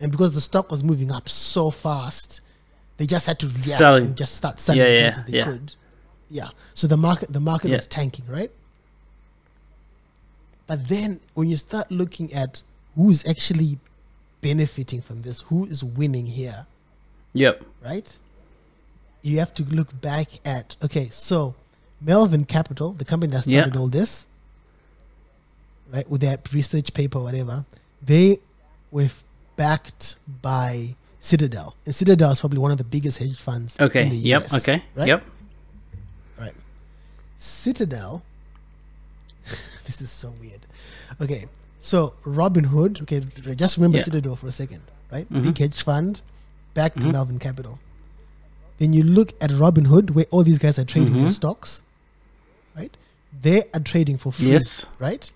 And 0.00 0.10
because 0.10 0.32
the 0.34 0.40
stock 0.40 0.70
was 0.70 0.82
moving 0.82 1.10
up 1.12 1.28
so 1.28 1.70
fast, 1.70 2.40
they 2.96 3.06
just 3.06 3.26
had 3.26 3.38
to 3.40 3.46
react 3.48 3.64
Selling. 3.82 4.04
and 4.06 4.16
just 4.16 4.34
start 4.34 4.60
selling 4.60 4.80
Yeah, 4.80 4.86
as 4.86 4.96
yeah, 4.98 5.06
much 5.08 5.16
as 5.18 5.24
they 5.24 5.38
yeah. 5.38 5.44
could. 5.44 5.74
Yeah. 6.30 6.48
So 6.74 6.86
the 6.86 6.96
market, 6.96 7.32
the 7.32 7.40
market 7.40 7.68
Yeah. 7.68 7.76
was 7.76 7.86
tanking, 7.86 8.24
right? 8.28 8.50
But 10.66 10.88
then 10.88 11.20
when 11.34 11.48
you 11.48 11.56
start 11.56 11.90
looking 11.90 12.32
at 12.32 12.62
who's 12.94 13.24
actually 13.26 13.78
benefiting 14.40 15.00
from 15.02 15.22
this, 15.22 15.42
who 15.42 15.66
is 15.66 15.84
winning 15.84 16.26
here, 16.26 16.66
Yep. 17.34 17.62
right? 17.84 18.18
You 19.26 19.40
have 19.40 19.52
to 19.54 19.64
look 19.64 20.00
back 20.00 20.28
at 20.44 20.76
okay, 20.84 21.08
so 21.10 21.54
Melvin 22.00 22.44
Capital, 22.44 22.92
the 22.92 23.04
company 23.04 23.32
that 23.32 23.44
Yeah. 23.46 23.62
started 23.62 23.76
all 23.80 23.88
this, 23.88 24.28
right, 25.92 26.08
with 26.08 26.20
that 26.20 26.52
research 26.52 26.94
paper, 26.94 27.18
whatever, 27.20 27.64
they 28.00 28.38
were 28.92 29.10
backed 29.56 30.14
by 30.42 30.94
Citadel, 31.18 31.74
and 31.84 31.92
Citadel 31.94 32.30
is 32.30 32.38
probably 32.40 32.60
one 32.60 32.70
of 32.70 32.78
the 32.78 32.84
biggest 32.84 33.18
hedge 33.18 33.40
funds 33.40 33.76
Okay. 33.80 34.02
in 34.02 34.10
the 34.10 34.16
Yep. 34.16 34.42
US. 34.44 34.54
Okay. 34.62 34.82
right? 34.94 35.08
Yep. 35.08 35.24
Right. 36.38 36.54
Citadel. 37.36 38.22
this 39.86 40.00
is 40.00 40.10
so 40.10 40.34
weird. 40.40 40.60
Okay, 41.20 41.46
so 41.80 42.14
Robinhood. 42.24 43.02
Okay, 43.02 43.20
just 43.56 43.76
remember 43.76 43.98
Yeah. 43.98 44.04
Citadel 44.04 44.36
for 44.36 44.46
a 44.46 44.52
second, 44.52 44.82
right? 45.10 45.28
Mhm. 45.32 45.42
Big 45.42 45.58
hedge 45.58 45.82
fund, 45.82 46.20
back 46.74 46.94
to 46.94 47.08
Mhm. 47.08 47.12
Melvin 47.12 47.38
Capital. 47.40 47.80
Then 48.78 48.92
you 48.92 49.02
look 49.02 49.32
at 49.40 49.50
Robinhood, 49.50 50.10
where 50.10 50.26
all 50.30 50.42
these 50.42 50.58
guys 50.58 50.78
are 50.78 50.84
trading 50.84 51.14
their 51.14 51.28
Mhm. 51.30 51.32
stocks, 51.32 51.82
right? 52.76 52.94
They 53.42 53.64
are 53.74 53.80
trading 53.80 54.18
for 54.18 54.32
free, 54.32 54.52
Yes. 54.52 54.86
right? 54.98 55.30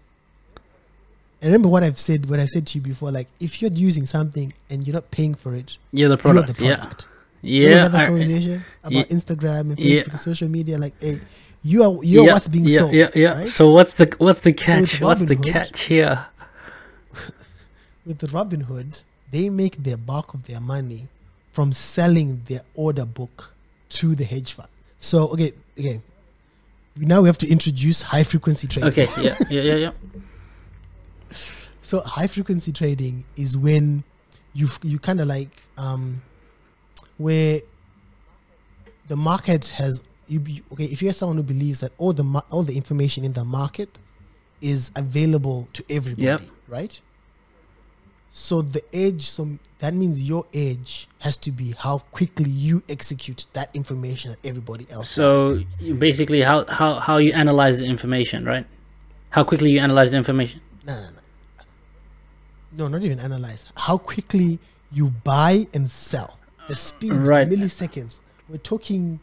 And 1.40 1.48
remember 1.50 1.68
what 1.68 1.82
I've 1.82 1.98
said. 1.98 2.28
What 2.28 2.38
I've 2.38 2.50
said 2.50 2.66
to 2.68 2.78
you 2.78 2.82
before. 2.82 3.10
Like, 3.10 3.28
if 3.40 3.62
you're 3.62 3.72
using 3.72 4.04
something 4.04 4.52
and 4.68 4.86
you're 4.86 4.92
not 4.94 5.10
paying 5.10 5.34
for 5.34 5.54
it, 5.54 5.78
Yeah. 5.92 6.08
The 6.08 6.10
you're 6.12 6.16
product. 6.18 6.54
the 6.56 6.64
Yeah. 6.64 6.76
product. 6.76 7.06
Yeah. 7.40 7.88
That 7.88 8.02
I- 8.02 8.06
conversation 8.06 8.64
about 8.84 9.10
yeah. 9.10 9.16
Instagram 9.16 9.60
and 9.70 9.78
Yeah. 9.78 10.02
Facebook 10.02 10.10
and 10.10 10.20
social 10.20 10.48
media? 10.48 10.76
Like, 10.78 10.92
hey, 11.02 11.20
you 11.62 11.82
are 11.82 12.04
you're 12.04 12.26
yeah, 12.26 12.32
what's 12.34 12.48
being 12.48 12.66
yeah, 12.66 12.78
sold. 12.80 12.92
Yeah, 12.92 13.08
yeah. 13.14 13.32
Right? 13.38 13.48
So 13.48 13.70
what's 13.70 13.94
the 13.94 14.12
what's 14.18 14.40
the 14.40 14.52
catch? 14.52 15.00
what's 15.00 15.24
the 15.24 15.36
Robinhood- 15.36 15.52
catch 15.52 15.80
here? 15.84 16.26
With 18.06 18.18
the 18.18 18.26
Robinhood, 18.28 19.02
they 19.30 19.48
make 19.48 19.82
their 19.82 19.96
bulk 19.96 20.34
of 20.34 20.46
their 20.46 20.60
money 20.60 21.08
from 21.60 21.72
selling 21.72 22.40
their 22.46 22.62
order 22.74 23.04
book 23.04 23.54
to 23.90 24.14
the 24.14 24.24
hedge 24.24 24.54
fund. 24.54 24.70
So, 24.98 25.28
okay, 25.28 25.52
okay. 25.78 26.00
Now 26.96 27.20
we 27.20 27.28
have 27.28 27.36
to 27.36 27.46
introduce 27.46 28.00
high 28.00 28.22
frequency 28.22 28.66
trading. 28.66 28.88
Okay. 28.88 29.06
Yeah. 29.22 29.36
Yeah. 29.50 29.62
Yeah. 29.62 29.74
Yeah. 29.74 29.90
So 31.82 32.00
high 32.00 32.28
frequency 32.28 32.72
trading 32.72 33.24
is 33.36 33.56
when 33.58 34.04
you 34.54 34.68
you 34.82 34.98
kind 35.00 35.20
of 35.20 35.26
like 35.26 35.50
um 35.76 36.22
where 37.18 37.60
the 39.08 39.16
market 39.16 39.68
has 39.70 40.00
you 40.28 40.38
be, 40.38 40.62
okay 40.72 40.84
if 40.84 41.02
you're 41.02 41.12
someone 41.12 41.36
who 41.36 41.42
believes 41.42 41.80
that 41.80 41.90
all 41.98 42.12
the 42.12 42.24
all 42.50 42.62
the 42.62 42.76
information 42.76 43.24
in 43.24 43.32
the 43.32 43.44
market 43.44 43.98
is 44.60 44.92
available 44.94 45.68
to 45.72 45.82
everybody 45.90 46.26
Yep. 46.26 46.42
right 46.68 47.00
So 48.32 48.62
the 48.62 48.82
edge, 48.94 49.22
so 49.28 49.58
that 49.80 49.92
means 49.92 50.22
your 50.22 50.46
edge 50.54 51.08
has 51.18 51.36
to 51.38 51.50
be 51.50 51.74
how 51.76 51.98
quickly 52.12 52.48
you 52.48 52.80
execute 52.88 53.46
that 53.54 53.74
information 53.74 54.30
that 54.30 54.46
everybody 54.48 54.86
else. 54.88 55.08
So 55.10 55.60
basically, 55.98 56.40
how 56.40 56.64
how 56.66 56.94
how 56.94 57.16
you 57.16 57.32
analyze 57.32 57.80
the 57.80 57.86
information, 57.86 58.44
right? 58.44 58.64
How 59.30 59.42
quickly 59.42 59.72
you 59.72 59.80
analyze 59.80 60.12
the 60.12 60.16
information. 60.16 60.60
no, 60.86 60.94
no, 60.94 61.08
no, 61.10 61.10
no, 62.72 62.88
not 62.88 63.02
even 63.04 63.18
analyze. 63.18 63.64
How 63.74 63.98
quickly 63.98 64.60
you 64.92 65.08
buy 65.24 65.66
and 65.74 65.90
sell, 65.90 66.38
the 66.68 66.74
speed, 66.76 67.12
Right. 67.12 67.48
the 67.48 67.56
milliseconds. 67.56 68.20
We're 68.48 68.58
talking 68.58 69.18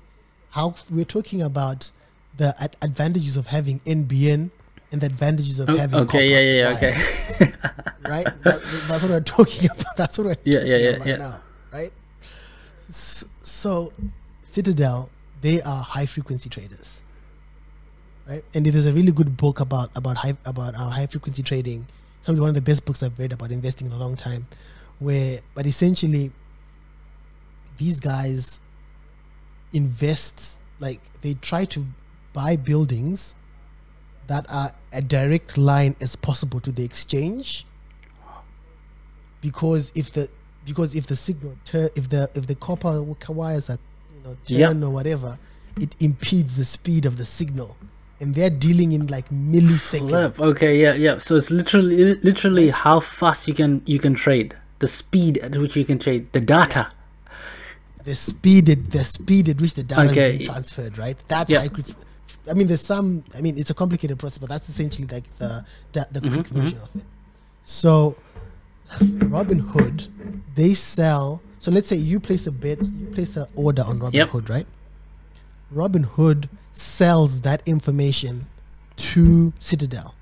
how 0.52 0.76
we're 0.90 1.06
talking 1.06 1.42
about 1.42 1.92
the 2.36 2.54
advantages 2.82 3.38
of 3.38 3.48
having 3.48 3.80
NBN 3.86 4.52
and 4.92 5.02
the 5.02 5.06
advantages 5.08 5.60
of 5.60 5.70
Oh, 5.70 5.78
having 5.78 6.00
okay, 6.02 6.30
yeah, 6.30 6.40
yeah, 6.40 6.70
yeah, 6.70 6.76
okay. 6.76 7.54
right? 8.06 8.26
That- 8.44 8.62
that's 8.88 9.04
what 9.04 9.12
we're 9.12 9.20
talking 9.22 9.66
about. 9.72 9.98
That's 9.98 10.18
what 10.18 10.28
we're 10.28 10.36
Yeah, 10.44 10.60
talking 10.60 10.72
yeah, 10.72 10.78
yeah, 10.78 10.90
about 10.96 11.08
yeah. 11.08 11.18
now, 11.18 11.42
right? 11.72 11.94
So, 12.90 13.92
Citadel, 14.44 15.10
they 15.42 15.62
are 15.62 15.84
high 15.84 16.06
frequency 16.06 16.50
traders, 16.50 17.02
right? 18.28 18.44
And 18.54 18.66
there's 18.66 18.86
a 18.86 18.94
really 18.94 19.12
good 19.12 19.36
book 19.38 19.60
about 19.60 19.90
about 19.96 20.18
high 20.18 20.38
about 20.46 20.76
uh, 20.76 20.90
high 20.90 21.06
frequency 21.08 21.44
trading. 21.44 21.88
Probably 22.24 22.40
one 22.42 22.50
of 22.50 22.56
the 22.56 22.62
best 22.62 22.86
books 22.86 23.04
I've 23.04 23.18
read 23.20 23.32
about 23.34 23.52
investing 23.52 23.88
in 23.88 23.94
a 23.94 23.98
long 23.98 24.16
time. 24.16 24.48
Where, 25.00 25.42
but 25.54 25.66
essentially, 25.68 26.32
these 27.78 28.00
guys 28.00 28.60
invest 29.74 30.60
like 30.80 31.02
they 31.22 31.34
try 31.36 31.66
to 31.66 31.86
buy 32.34 32.56
buildings 32.56 33.36
that 34.28 34.46
are 34.50 34.74
a 34.92 35.02
direct 35.02 35.58
line 35.58 35.96
as 36.02 36.16
possible 36.16 36.60
to 36.60 36.72
the 36.72 36.84
exchange 36.84 37.66
because 39.42 39.92
if 39.96 40.12
the 40.14 40.30
because 40.66 40.96
if 40.96 41.08
the 41.08 41.16
signal 41.16 41.56
if 41.96 42.10
the 42.10 42.30
if 42.36 42.48
the 42.48 42.56
copper 42.56 43.02
wires 43.30 43.70
are 43.70 43.78
you 44.16 44.24
know 44.24 44.38
Yeah. 44.48 44.70
or 44.72 44.90
whatever 44.90 45.38
it 45.80 45.96
impedes 46.00 46.58
the 46.58 46.66
speed 46.66 47.06
of 47.06 47.18
the 47.18 47.26
signal 47.26 47.78
and 48.20 48.34
they're 48.34 48.50
dealing 48.50 48.94
in 48.94 49.08
like 49.08 49.30
milliseconds 49.30 50.10
Flip. 50.10 50.40
Okay, 50.40 50.82
yeah, 50.82 50.94
yeah. 50.96 51.20
So 51.20 51.36
it's 51.36 51.52
literally 51.52 52.16
literally 52.16 52.70
how 52.72 53.00
fast 53.00 53.48
you 53.48 53.54
can 53.54 53.82
you 53.86 54.00
can 54.00 54.16
trade, 54.16 54.56
the 54.80 54.88
speed 54.88 55.38
at 55.38 55.56
which 55.56 55.76
you 55.76 55.86
can 55.86 56.00
trade, 56.00 56.28
the 56.32 56.42
data. 56.42 56.90
the 58.04 58.16
speed 58.16 58.70
at 58.72 58.90
the 58.92 59.04
speed 59.04 59.50
at 59.50 59.62
which 59.62 59.76
the 59.76 59.84
data 59.84 60.10
Okay. 60.10 60.30
is 60.32 60.38
being 60.38 60.50
transferred 60.50 60.98
right 60.98 61.18
that's 61.28 61.52
Yeah. 61.52 61.60
high 61.60 61.68
I 62.50 62.54
mean 62.54 62.68
there's 62.68 62.82
some 62.86 63.24
I 63.36 63.42
mean 63.42 63.58
it's 63.58 63.70
a 63.70 63.74
complicated 63.74 64.18
process 64.20 64.38
but 64.40 64.50
that's 64.50 64.70
essentially 64.70 65.08
like 65.08 65.26
the 65.38 65.66
the, 65.92 66.08
the 66.12 66.22
quick 66.22 66.48
Mm-hmm, 66.48 66.60
version 66.60 66.80
of 66.80 66.90
it. 66.96 67.06
So 67.64 68.18
Robinhood 69.30 70.08
they 70.56 70.74
sell 70.74 71.44
so 71.60 71.72
let's 71.72 71.88
say 71.90 71.96
you 71.96 72.20
place 72.20 72.48
a 72.48 72.52
bid, 72.52 72.90
you 73.00 73.08
place 73.08 73.36
an 73.36 73.48
order 73.56 73.84
on 73.84 74.00
Yep. 74.12 74.30
Robinhood 74.30 74.50
right? 74.50 74.68
Robinhood 75.74 76.50
sells 76.72 77.42
that 77.42 77.62
information 77.66 78.48
to 78.98 79.54
Citadel. 79.60 80.16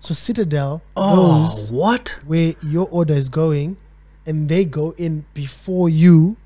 So 0.00 0.14
Citadel 0.14 0.82
Oh, 0.96 1.14
knows 1.14 1.70
what? 1.70 2.10
where 2.24 2.54
your 2.60 2.86
order 2.88 3.14
is 3.14 3.28
going 3.28 3.78
and 4.26 4.48
they 4.48 4.64
go 4.64 4.92
in 4.98 5.24
before 5.34 5.88
you 5.88 6.36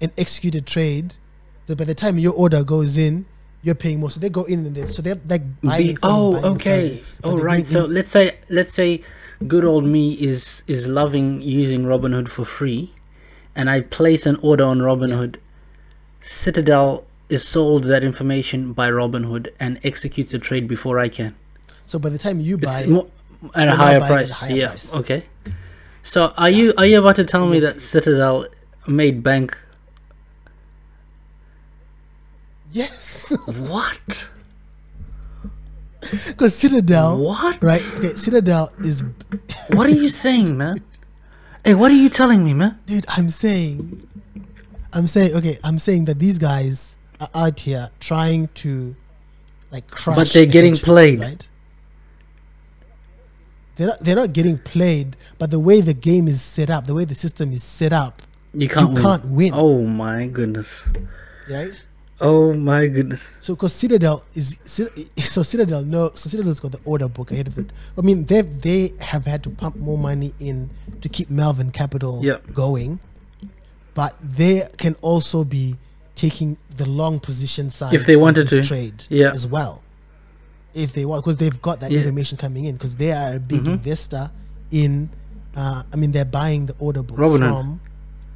and 0.00 0.12
execute 0.18 0.54
a 0.54 0.60
trade. 0.60 1.14
So 1.66 1.74
by 1.74 1.84
the 1.84 1.94
time 1.94 2.18
your 2.18 2.34
order 2.34 2.64
goes 2.64 2.96
in 2.96 3.26
you're 3.62 3.74
paying 3.76 4.00
more 4.00 4.10
so 4.10 4.18
they 4.20 4.28
go 4.28 4.44
in 4.44 4.66
and 4.66 4.74
they, 4.74 4.86
so 4.86 5.02
they're 5.02 5.20
like 5.28 5.42
Be- 5.60 5.96
oh, 6.02 6.36
okay. 6.54 7.02
but 7.20 7.28
Oh, 7.30 7.38
right. 7.38 7.64
So 7.64 7.84
in- 7.84 7.94
let's 7.94 8.10
say 8.10 8.32
let's 8.50 8.72
say 8.72 9.02
good 9.46 9.64
old 9.64 9.84
me 9.84 10.14
is 10.14 10.62
is 10.66 10.86
loving 10.86 11.40
using 11.40 11.84
Robinhood 11.84 12.28
for 12.28 12.44
free, 12.44 12.92
and 13.56 13.70
I 13.70 13.80
place 13.80 14.26
an 14.26 14.36
order 14.42 14.64
on 14.64 14.78
Robinhood. 14.80 15.36
Citadel 16.20 17.04
is 17.28 17.46
sold 17.46 17.84
that 17.84 18.04
information 18.04 18.72
by 18.72 18.88
Robinhood 18.90 19.48
and 19.60 19.80
executes 19.84 20.34
a 20.34 20.38
trade 20.38 20.68
before 20.68 20.98
I 20.98 21.08
can. 21.08 21.34
so 21.86 21.98
by 21.98 22.08
the 22.08 22.18
time 22.18 22.40
you 22.40 22.58
buy 22.58 22.80
It's 22.80 22.88
mo- 22.88 23.10
at 23.54 23.68
a 23.68 23.72
higher 23.72 23.98
a 23.98 24.06
price. 24.06 24.30
higher 24.30 24.54
yeah. 24.56 24.68
price. 24.68 24.94
Okay. 24.94 25.22
So 26.04 26.32
are 26.36 26.50
you 26.50 26.72
are 26.78 26.86
you 26.86 26.98
about 26.98 27.16
to 27.16 27.24
tell 27.24 27.46
me 27.46 27.60
that 27.60 27.80
Citadel 27.80 28.46
made 28.86 29.22
bank? 29.22 29.56
Yes 32.72 33.30
What? 33.46 34.28
because 36.26 36.54
Citadel 36.54 37.18
What? 37.18 37.62
right 37.62 37.82
okay 37.96 38.14
Citadel 38.16 38.72
is 38.80 39.02
What 39.70 39.86
are 39.86 39.90
you 39.94 40.08
saying, 40.08 40.56
man? 40.56 40.82
Hey, 41.64 41.74
what 41.74 41.90
are 41.92 41.94
you 41.94 42.08
telling 42.08 42.44
me, 42.44 42.54
man? 42.54 42.78
dude 42.86 43.04
I'm 43.08 43.28
saying 43.28 44.06
I'm 44.92 45.06
saying 45.06 45.34
okay 45.36 45.58
I'm 45.62 45.78
saying 45.78 46.06
that 46.06 46.18
these 46.18 46.38
guys 46.38 46.96
are 47.20 47.30
out 47.34 47.60
here 47.60 47.90
trying 48.00 48.48
to 48.64 48.96
like 49.70 49.88
crush 49.90 50.16
But 50.16 50.28
they're 50.32 50.46
getting 50.46 50.74
played. 50.74 51.20
right 51.20 51.48
they're 53.76 53.86
not, 53.88 54.00
they're 54.04 54.16
not 54.16 54.32
getting 54.32 54.58
played 54.58 55.16
but 55.38 55.50
the 55.50 55.60
way 55.60 55.80
the 55.80 55.94
game 55.94 56.26
is 56.28 56.42
set 56.42 56.68
up 56.68 56.86
the 56.86 56.94
way 56.94 57.04
the 57.04 57.14
system 57.14 57.52
is 57.52 57.62
set 57.62 57.92
up 57.92 58.22
You 58.54 58.68
can't 58.68 58.92
win. 58.92 59.02
can't 59.02 59.24
win. 59.26 59.52
Oh 59.54 59.82
my 59.84 60.26
goodness. 60.26 60.82
right 61.48 61.84
Oh 62.24 62.54
my 62.54 62.86
goodness. 62.86 63.22
So, 63.40 63.54
because 63.54 63.72
Citadel 63.72 64.22
is 64.34 64.56
so 64.64 65.42
Citadel 65.42 65.82
no 65.84 66.12
so 66.14 66.30
Citadel's 66.30 66.60
got 66.60 66.70
the 66.72 66.80
order 66.84 67.08
book 67.08 67.30
ahead 67.32 67.48
of 67.48 67.58
it. 67.58 67.66
I 67.98 68.00
mean, 68.00 68.24
they 68.26 68.42
they 68.42 68.92
have 69.00 69.24
had 69.26 69.42
to 69.44 69.50
pump 69.50 69.76
more 69.76 69.98
money 69.98 70.32
in 70.38 70.70
to 71.00 71.08
keep 71.08 71.28
Melvin 71.30 71.72
Capital 71.72 72.20
Yep. 72.24 72.54
going, 72.54 73.00
but 73.94 74.16
they 74.22 74.68
can 74.78 74.94
also 75.02 75.42
be 75.44 75.76
taking 76.14 76.56
the 76.76 76.86
long 76.86 77.18
position 77.18 77.70
side 77.70 77.94
If 77.94 78.06
they 78.06 78.16
wanted 78.16 78.48
to. 78.50 78.62
trade 78.62 79.04
Yeah. 79.08 79.32
as 79.32 79.46
well. 79.46 79.82
If 80.74 80.92
they 80.92 81.04
want, 81.04 81.24
because 81.24 81.38
they've 81.38 81.60
got 81.60 81.80
that 81.80 81.90
Yeah. 81.90 81.98
information 81.98 82.38
coming 82.38 82.64
in, 82.66 82.76
because 82.76 82.94
they 82.96 83.10
are 83.12 83.34
a 83.34 83.40
big 83.40 83.62
Mhm. 83.64 83.72
investor 83.74 84.30
in. 84.70 85.10
Uh, 85.56 85.82
I 85.92 85.96
mean, 85.96 86.12
they're 86.12 86.24
buying 86.24 86.66
the 86.66 86.74
order 86.78 87.02
book 87.02 87.18
Robinhood. 87.18 87.48
from 87.50 87.80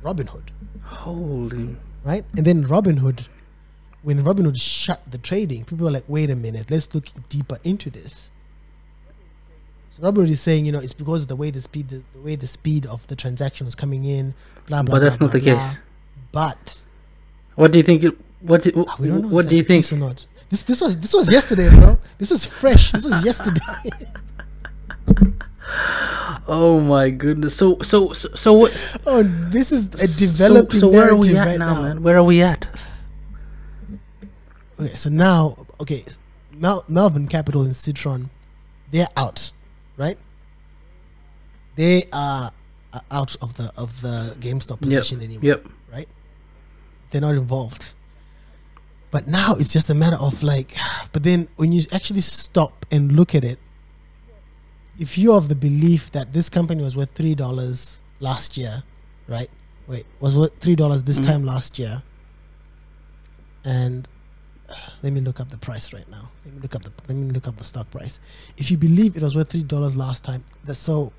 Robinhood 0.05 0.49
Holy. 0.83 1.77
right? 2.05 2.25
And 2.37 2.45
then 2.45 2.65
Robinhood, 2.67 3.27
when 4.07 4.23
Robinhood 4.23 4.57
shut 4.57 5.03
the 5.11 5.19
trading, 5.19 5.65
people 5.65 5.85
were 5.85 5.91
like, 5.91 6.05
wait 6.07 6.31
a 6.31 6.37
minute, 6.37 6.71
let's 6.71 6.95
look 6.95 7.07
deeper 7.29 7.59
into 7.65 7.91
this. 7.91 8.31
So 9.91 10.03
Robinhood 10.05 10.31
is 10.31 10.41
saying, 10.41 10.65
you 10.65 10.71
know, 10.71 10.79
it's 10.79 10.93
because 10.95 11.23
of 11.23 11.29
the 11.29 11.35
way 11.35 11.51
the 11.51 11.61
speed, 11.61 11.89
the, 11.89 12.05
the 12.13 12.21
way 12.21 12.37
the 12.37 12.47
speed 12.47 12.87
of 12.87 13.05
the 13.09 13.17
transaction 13.17 13.65
was 13.65 13.75
coming 13.75 14.05
in, 14.05 14.33
blah 14.69 14.85
blah. 14.85 14.95
But 14.95 15.03
that's 15.03 15.17
blah, 15.17 15.27
not 15.27 15.33
the 15.33 15.41
blah, 15.41 15.55
case. 15.59 15.77
But 16.31 16.85
What 17.57 17.73
do 17.73 17.79
you 17.79 17.83
think? 17.83 18.05
It, 18.05 18.17
what 18.43 18.63
do, 18.63 18.85
ah, 18.87 18.95
we 19.01 19.09
don't 19.09 19.23
know. 19.23 19.29
What 19.29 19.47
if 19.47 19.51
do 19.51 19.57
you 19.57 19.65
think? 19.65 19.93
Or 19.93 19.97
not? 19.97 20.25
This 20.51 20.63
this 20.63 20.81
was 20.81 20.97
this 21.01 21.13
was 21.13 21.29
yesterday, 21.29 21.69
bro. 21.69 21.99
This 22.19 22.31
is 22.31 22.45
fresh. 22.45 22.93
This 22.93 23.05
was 23.05 23.25
yesterday. 23.25 23.61
Oh 26.49 26.79
my 26.79 27.11
goodness. 27.11 27.57
So 27.57 27.77
so 27.83 28.13
so, 28.13 28.29
so 28.37 28.53
what? 28.53 28.97
oh, 29.05 29.25
this 29.51 29.73
is 29.73 29.93
a 29.95 30.07
So, 30.07 30.17
developing 30.27 30.79
so 30.79 30.87
where 30.89 31.11
are 31.11 31.17
we 31.17 31.37
at 31.37 31.45
right 31.49 31.59
now, 31.59 31.75
now. 31.75 31.83
man? 31.83 32.03
Where 32.05 32.17
are 32.17 32.23
we 32.23 32.41
at? 32.41 32.69
Okay, 34.79 34.95
so 34.95 35.09
now, 35.11 35.67
okay, 35.81 36.05
Mel- 36.53 36.85
Melvin 36.89 37.29
Capital 37.29 37.63
and 37.63 37.75
Citron, 37.75 38.31
they're 38.91 39.09
out, 39.17 39.51
right? 39.97 40.19
They 41.77 42.05
are 42.13 42.51
out 43.11 43.37
of 43.43 43.55
the 43.57 43.71
of 43.77 44.01
the 44.01 44.37
GameStop 44.41 44.81
position 44.81 45.21
anymore, 45.21 45.45
Yep. 45.45 45.67
right? 45.93 46.09
They're 47.11 47.21
not 47.21 47.35
involved. 47.35 47.93
But 49.11 49.27
now 49.29 49.55
it's 49.55 49.73
just 49.73 49.89
a 49.91 49.95
matter 49.95 50.17
of 50.17 50.43
like, 50.43 50.75
but 51.13 51.23
then 51.23 51.49
when 51.57 51.73
you 51.73 51.83
actually 51.93 52.21
stop 52.21 52.85
and 52.91 53.13
look 53.13 53.35
at 53.35 53.45
it, 53.45 53.59
if 54.99 55.17
you're 55.19 55.37
of 55.37 55.49
the 55.49 55.55
belief 55.55 56.11
that 56.13 56.33
this 56.33 56.49
company 56.49 56.83
was 56.83 56.97
worth 56.97 57.11
three 57.15 57.35
dollars 57.35 58.03
last 58.21 58.57
year, 58.57 58.83
right? 59.29 59.51
Wait, 59.87 60.07
was 60.21 60.37
worth 60.37 60.59
three 60.61 60.75
dollars 60.77 61.03
this 61.05 61.21
Mhm. 61.21 61.25
time 61.27 61.45
last 61.45 61.79
year, 61.79 62.03
and 63.65 64.09
let 65.03 65.13
me 65.13 65.21
look 65.21 65.41
up 65.41 65.51
the 65.51 65.59
price 65.59 65.93
right 65.93 66.09
now. 66.11 66.31
Let 66.45 66.55
me 66.55 66.61
look 66.61 66.75
up 66.75 66.83
the 66.83 66.93
let 67.09 67.17
me 67.17 67.33
look 67.33 67.47
up 67.49 67.57
the 67.57 67.65
stock 67.65 67.91
price. 67.91 68.21
If 68.57 68.71
you 68.71 68.77
believe 68.77 69.17
it 69.17 69.23
was 69.23 69.35
worth 69.35 69.51
three 69.51 69.63
dollars 69.63 69.97
last 69.97 70.25
time, 70.25 70.45
so 70.73 71.13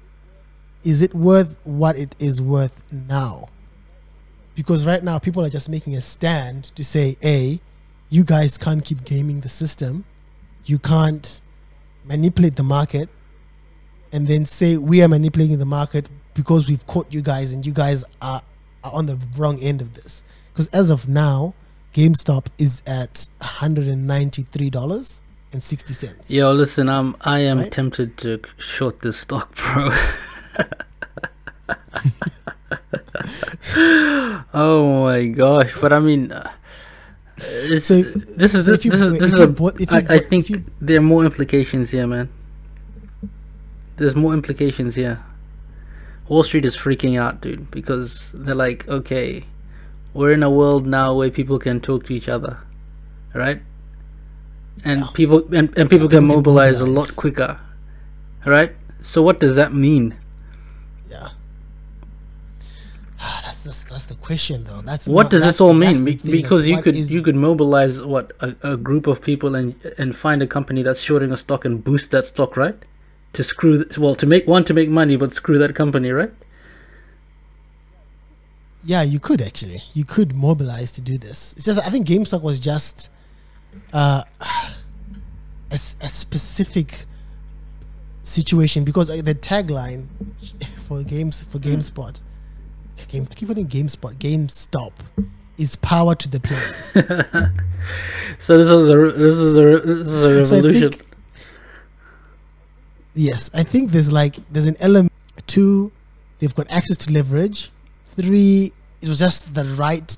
is 0.84 1.02
it 1.02 1.14
worth 1.14 1.58
what 1.64 1.98
it 1.98 2.16
is 2.20 2.42
worth 2.42 2.82
now? 2.92 3.50
Because 4.56 4.86
right 4.86 5.04
now 5.04 5.20
people 5.20 5.46
are 5.46 5.50
just 5.50 5.70
making 5.70 5.96
a 5.96 6.02
stand 6.02 6.66
to 6.76 6.84
say, 6.84 7.18
A, 7.24 7.60
you 8.10 8.24
guys 8.24 8.58
can't 8.58 8.84
keep 8.84 9.04
gaming 9.04 9.42
the 9.42 9.50
system. 9.50 10.06
You 10.66 10.80
can't 10.80 11.42
manipulate 12.06 12.56
the 12.56 12.64
market 12.64 13.10
and 14.12 14.28
then 14.28 14.46
say 14.46 14.78
we 14.78 15.04
are 15.04 15.08
manipulating 15.08 15.60
the 15.60 15.66
market 15.66 16.08
because 16.34 16.68
we've 16.68 16.86
caught 16.88 17.14
you 17.14 17.22
guys 17.22 17.52
and 17.52 17.66
you 17.66 17.74
guys 17.74 18.06
are, 18.22 18.42
are 18.84 18.94
on 18.94 19.06
the 19.06 19.20
wrong 19.36 19.60
end 19.60 19.82
of 19.82 19.94
this. 19.94 20.24
Because 20.54 20.68
as 20.68 20.90
of 20.90 21.08
now, 21.08 21.54
GameStop 21.98 22.46
is 22.60 22.84
at 22.86 23.28
$193.60. 23.42 26.30
Yo, 26.30 26.52
listen, 26.52 26.90
um, 26.90 27.18
I 27.22 27.40
am 27.40 27.58
Right? 27.58 27.72
tempted 27.72 28.16
to 28.18 28.40
short 28.60 29.02
this 29.02 29.18
stock, 29.18 29.56
bro. 29.56 29.90
oh 34.54 35.02
my 35.06 35.26
gosh! 35.26 35.74
But 35.82 35.92
I 35.92 36.00
mean, 36.00 36.32
uh, 36.32 36.48
So- 37.40 38.04
this 38.04 38.54
is 38.54 38.66
so 38.66 38.68
this, 38.68 38.68
if 38.68 38.86
you- 38.86 38.92
is 38.92 39.02
if 39.02 39.20
this 39.20 39.34
is 39.34 39.40
a. 39.40 39.48
bought- 39.48 39.82
if 39.82 39.90
you 39.92 39.98
I, 39.98 40.02
I 40.02 40.04
bought- 40.20 40.26
think 40.30 40.52
you- 40.52 40.64
there 40.80 41.00
are 41.00 41.02
more 41.02 41.26
implications 41.26 41.90
here, 41.90 42.06
man. 42.06 42.30
There's 43.96 44.16
more 44.16 44.36
implications 44.36 44.94
here. 44.94 45.20
Wall 46.28 46.44
Street 46.44 46.64
is 46.66 46.78
freaking 46.78 47.20
out, 47.20 47.42
dude, 47.42 47.72
because 47.72 48.30
they're 48.36 48.54
like, 48.54 48.88
okay, 48.88 49.44
we're 50.13 50.32
in 50.32 50.43
a 50.43 50.50
world 50.52 50.86
now 50.88 51.13
where 51.15 51.30
people 51.30 51.60
can 51.60 51.80
talk 51.80 52.06
to 52.08 52.13
each 52.13 52.28
other, 52.30 52.58
right? 53.34 53.62
And 54.84 55.02
Yeah. 55.02 55.08
people 55.13 55.39
and, 55.54 55.70
and 55.78 55.89
people 55.89 55.89
can 55.89 55.89
people 55.89 56.10
can 56.10 56.26
mobilize 56.26 56.82
a 56.82 56.86
lot 56.86 57.15
quicker, 57.15 57.60
right? 58.46 58.72
So 59.02 59.22
what 59.22 59.39
does 59.39 59.56
that 59.56 59.74
mean? 59.74 60.15
Yeah. 61.10 61.30
Ah, 63.20 63.41
that's 63.46 63.63
just, 63.63 63.89
that's 63.89 64.06
the 64.06 64.15
question 64.15 64.63
though. 64.63 64.82
That's 64.82 65.08
What 65.08 65.24
not- 65.24 65.32
does 65.32 65.41
that's 65.41 65.56
this 65.56 65.62
all 65.62 65.74
mean? 65.74 66.04
Be- 66.06 66.15
because 66.15 66.67
you 66.67 66.82
could 66.82 66.96
is- 66.96 67.12
you 67.13 67.22
could 67.24 67.36
mobilize 67.36 68.02
what 68.02 68.32
a, 68.41 68.56
a 68.63 68.78
group 68.78 69.08
of 69.08 69.22
people 69.22 69.56
and 69.56 69.74
and 69.98 70.15
find 70.15 70.41
a 70.41 70.48
company 70.48 70.84
that's 70.84 71.02
shorting 71.02 71.32
a 71.32 71.38
stock 71.38 71.65
and 71.65 71.84
boost 71.84 72.12
that 72.12 72.28
stock, 72.28 72.56
right? 72.58 72.78
To 73.34 73.43
screw 73.43 73.86
well 73.98 74.15
to 74.15 74.26
make 74.26 74.48
one 74.48 74.63
to 74.65 74.74
make 74.74 74.89
money, 74.89 75.15
but 75.17 75.34
screw 75.34 75.58
that 75.58 75.74
company, 75.76 76.12
right? 76.12 76.32
Yeah, 78.88 79.02
you 79.02 79.19
could 79.19 79.41
actually. 79.41 79.82
You 79.93 80.06
could 80.06 80.34
mobilize 80.34 80.93
to 80.93 81.02
do 81.02 81.17
this. 81.17 81.54
It's 81.58 81.65
just 81.65 81.78
I 81.86 81.89
think 81.89 82.08
GameStop 82.08 82.41
was 82.41 82.58
just 82.58 83.10
uh, 83.91 84.23
a, 84.41 85.73
a 85.73 85.78
specific 85.78 87.06
situation 88.23 88.86
because 88.86 89.10
uh, 89.10 89.17
the 89.21 89.36
tagline 89.36 90.06
for 90.88 91.04
games 91.04 91.43
for 91.43 91.60
GameSpot, 91.60 92.19
game 93.10 93.28
I 93.30 93.34
keep 93.34 93.50
putting 93.50 93.67
GameSpot, 93.67 94.15
GameStop 94.15 94.93
is 95.58 95.76
power 95.76 96.15
to 96.15 96.30
the 96.30 96.39
players. 96.39 96.93
So 98.39 98.58
this 98.58 98.69
is 98.69 98.89
a 98.89 98.95
this 99.17 99.36
is 99.38 99.58
a 99.58 99.80
this 99.86 100.08
is 100.08 100.13
a 100.23 100.45
So 100.45 100.56
I 100.56 100.60
revolution. 100.60 100.91
think- 100.91 101.06
yes, 103.15 103.50
I 103.54 103.63
think 103.63 103.91
there's 103.91 104.12
like 104.12 104.36
there's 104.52 104.65
an 104.65 104.78
element. 104.80 105.12
Two, 105.45 105.91
they've 106.39 106.54
got 106.56 106.69
access 106.69 106.97
to 106.97 107.12
leverage. 107.13 107.71
Three, 108.15 108.73
it 109.02 109.10
was 109.10 109.20
just 109.20 109.54
the 109.54 109.66
right 109.66 110.18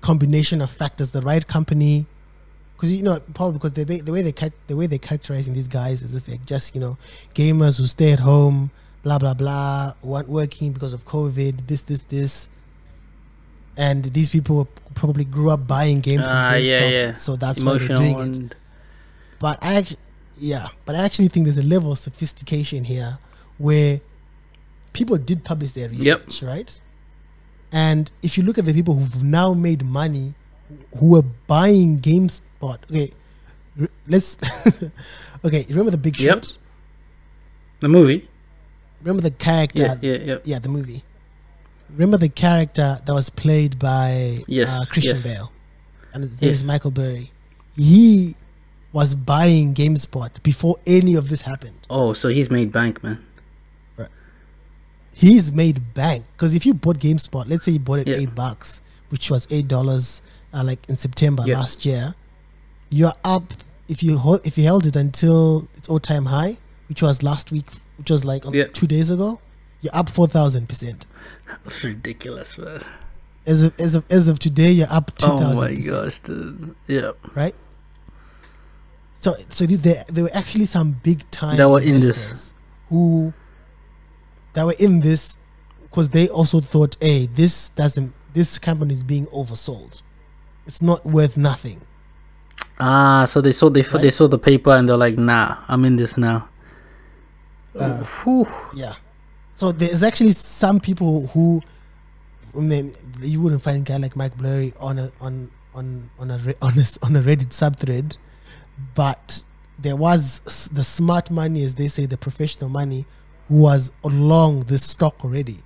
combination 0.00 0.60
of 0.60 0.70
factors, 0.70 1.10
the 1.10 1.20
right 1.22 1.46
company. 1.46 2.06
Because 2.76 2.92
you 2.92 3.02
know, 3.02 3.20
probably 3.34 3.54
because 3.54 3.72
the 3.72 3.84
way 3.84 4.00
the 4.00 4.12
way 4.12 4.22
they 4.22 4.50
the 4.66 4.76
way 4.76 4.86
they're 4.86 4.98
characterizing 4.98 5.54
these 5.54 5.68
guys 5.68 6.02
is 6.02 6.14
if 6.14 6.26
they're 6.26 6.36
just 6.44 6.74
you 6.74 6.80
know 6.80 6.98
gamers 7.34 7.78
who 7.78 7.86
stay 7.86 8.12
at 8.12 8.20
home, 8.20 8.70
blah 9.02 9.18
blah 9.18 9.32
blah, 9.34 9.94
weren't 10.02 10.28
working 10.28 10.72
because 10.72 10.92
of 10.92 11.04
COVID, 11.06 11.66
this 11.68 11.80
this 11.82 12.02
this, 12.02 12.50
and 13.78 14.04
these 14.06 14.28
people 14.28 14.68
probably 14.94 15.24
grew 15.24 15.50
up 15.50 15.66
buying 15.66 16.00
games 16.00 16.24
from 16.24 16.32
Ah, 16.36 16.54
yeah, 16.56 16.88
yeah. 16.88 17.12
so 17.14 17.36
that's 17.36 17.62
why 17.62 17.78
they're 17.78 17.96
doing 17.96 18.46
it. 18.46 18.54
But 19.38 19.58
I, 19.62 19.74
act- 19.76 19.96
yeah, 20.38 20.68
but 20.86 20.96
I 20.96 21.00
actually 21.04 21.28
think 21.28 21.46
there's 21.46 21.58
a 21.58 21.62
level 21.62 21.92
of 21.92 21.98
sophistication 21.98 22.84
here 22.84 23.18
where 23.58 24.00
people 24.92 25.16
did 25.18 25.44
publish 25.44 25.72
their 25.72 25.90
Yep. 25.90 26.26
research, 26.26 26.42
right? 26.42 26.80
And 27.72 28.10
if 28.22 28.36
you 28.38 28.44
look 28.44 28.58
at 28.58 28.64
the 28.66 28.72
people 28.72 28.94
who've 28.94 29.22
now 29.22 29.52
made 29.54 29.84
money, 29.84 30.34
who 30.98 31.10
were 31.12 31.22
buying 31.46 32.00
GameSpot, 32.00 32.78
okay, 32.90 33.12
re- 33.76 33.88
let's, 34.06 34.38
okay, 35.44 35.66
remember 35.68 35.90
the 35.90 35.98
Big 35.98 36.18
Yep. 36.18 36.34
Short? 36.44 36.58
the 37.80 37.88
movie. 37.88 38.26
Remember 39.02 39.22
the 39.22 39.30
character? 39.30 39.82
Yeah, 39.82 39.96
yeah, 40.00 40.18
yeah. 40.24 40.38
yeah, 40.44 40.58
the 40.58 40.68
movie. 40.70 41.04
Remember 41.90 42.16
the 42.16 42.28
character 42.30 42.98
that 43.04 43.12
was 43.12 43.28
played 43.30 43.78
by 43.78 44.42
Yes, 44.48 44.70
uh, 44.70 44.84
Christian 44.90 45.16
yes. 45.16 45.24
Bale, 45.24 45.52
and 46.14 46.24
his 46.24 46.40
name 46.40 46.50
is 46.52 46.64
Michael 46.64 46.90
Burry. 46.90 47.30
He 47.76 48.34
was 48.92 49.14
buying 49.14 49.74
GameSpot 49.74 50.42
before 50.42 50.78
any 50.86 51.14
of 51.14 51.28
this 51.28 51.42
happened. 51.42 51.78
Oh, 51.90 52.12
so 52.14 52.28
he's 52.28 52.50
made 52.50 52.72
bank, 52.72 53.04
man. 53.04 53.22
He's 55.18 55.50
made 55.50 55.94
bank 55.94 56.26
because 56.32 56.52
if 56.52 56.66
you 56.66 56.74
bought 56.74 56.98
GameSpot, 56.98 57.48
let's 57.48 57.64
say 57.64 57.72
you 57.72 57.78
bought 57.78 58.00
it 58.00 58.06
Yeah. 58.08 58.16
eight 58.16 58.34
bucks, 58.34 58.82
which 59.08 59.30
was 59.30 59.46
eight 59.50 59.66
dollars, 59.66 60.20
uh, 60.52 60.62
like 60.62 60.84
in 60.90 60.96
September 60.98 61.42
Yeah. 61.46 61.58
last 61.58 61.86
year, 61.86 62.14
you're 62.90 63.14
up. 63.24 63.54
If 63.88 64.02
you 64.02 64.18
hold, 64.18 64.46
if 64.46 64.58
you 64.58 64.64
held 64.64 64.84
it 64.84 64.94
until 64.94 65.68
its 65.74 65.88
all 65.88 66.00
time 66.00 66.26
high, 66.26 66.58
which 66.90 67.00
was 67.00 67.22
last 67.22 67.50
week, 67.50 67.64
which 67.96 68.10
was 68.10 68.26
like 68.26 68.44
Yeah. 68.52 68.66
two 68.74 68.86
days 68.86 69.08
ago, 69.08 69.40
you're 69.80 69.96
up 69.96 70.10
four 70.10 70.28
thousand 70.28 70.68
percent. 70.68 71.06
That's 71.64 71.82
ridiculous, 71.82 72.58
man. 72.58 72.82
As 73.46 73.62
of, 73.62 73.80
as 73.80 73.94
of 73.94 74.04
as 74.10 74.28
of 74.28 74.38
today, 74.38 74.70
you're 74.72 74.92
up 74.92 75.16
two 75.16 75.26
Oh 75.28 75.38
thousand. 75.38 75.56
my 75.64 75.74
gosh, 75.80 76.20
dude. 76.24 76.74
Yeah. 76.88 77.12
right? 77.34 77.54
So, 79.18 79.34
so 79.48 79.64
th- 79.66 79.80
there, 79.80 80.04
there 80.08 80.24
were 80.24 80.34
actually 80.34 80.66
some 80.66 81.00
big 81.02 81.28
time 81.30 81.56
That 81.56 81.70
were 81.70 81.80
in 81.80 82.00
this. 82.00 82.52
who 82.90 83.32
that 84.56 84.64
were 84.64 84.74
in 84.78 85.00
this 85.00 85.36
because 85.82 86.08
they 86.08 86.28
also 86.28 86.60
thought, 86.60 86.96
hey, 86.98 87.26
this 87.26 87.68
doesn't, 87.70 88.14
this 88.32 88.58
company 88.58 88.94
is 88.94 89.04
being 89.04 89.26
oversold. 89.26 90.00
It's 90.66 90.80
not 90.80 91.04
worth 91.04 91.36
nothing. 91.36 91.82
Ah, 92.80 93.26
so 93.26 93.42
they 93.42 93.52
saw 93.52 93.68
they 93.68 93.82
they 93.82 94.10
saw 94.10 94.26
the 94.26 94.38
paper 94.38 94.70
and 94.70 94.88
they're 94.88 94.96
like, 94.96 95.16
nah, 95.18 95.58
I'm 95.68 95.84
in 95.84 95.96
this 95.96 96.16
now. 96.16 96.48
Uh, 97.78 98.04
Yeah. 98.74 98.94
So 99.56 99.72
there's 99.72 100.02
actually 100.02 100.32
some 100.32 100.80
people 100.80 101.26
who, 101.28 101.62
I 102.56 102.60
mean, 102.60 102.94
you 103.20 103.40
wouldn't 103.40 103.62
find 103.62 103.76
a 103.76 103.80
guy 103.80 103.98
like 103.98 104.16
Mike 104.16 104.36
Blurry 104.36 104.72
on 104.80 104.98
a 104.98 105.12
on 105.20 105.50
on 105.74 106.10
on 106.18 106.30
a 106.30 106.34
on 106.62 106.78
a, 106.78 106.84
on 107.02 107.16
a 107.16 107.22
Reddit 107.22 107.52
subthread, 107.52 108.16
but 108.94 109.42
there 109.78 109.96
was 109.96 110.40
the 110.72 110.84
smart 110.84 111.30
money, 111.30 111.62
as 111.62 111.74
they 111.74 111.88
say, 111.88 112.06
the 112.06 112.16
professional 112.18 112.70
money, 112.70 113.06
who 113.48 113.60
was 113.60 113.92
along 114.04 114.60
this 114.62 114.84
stock 114.84 115.24
already. 115.24 115.58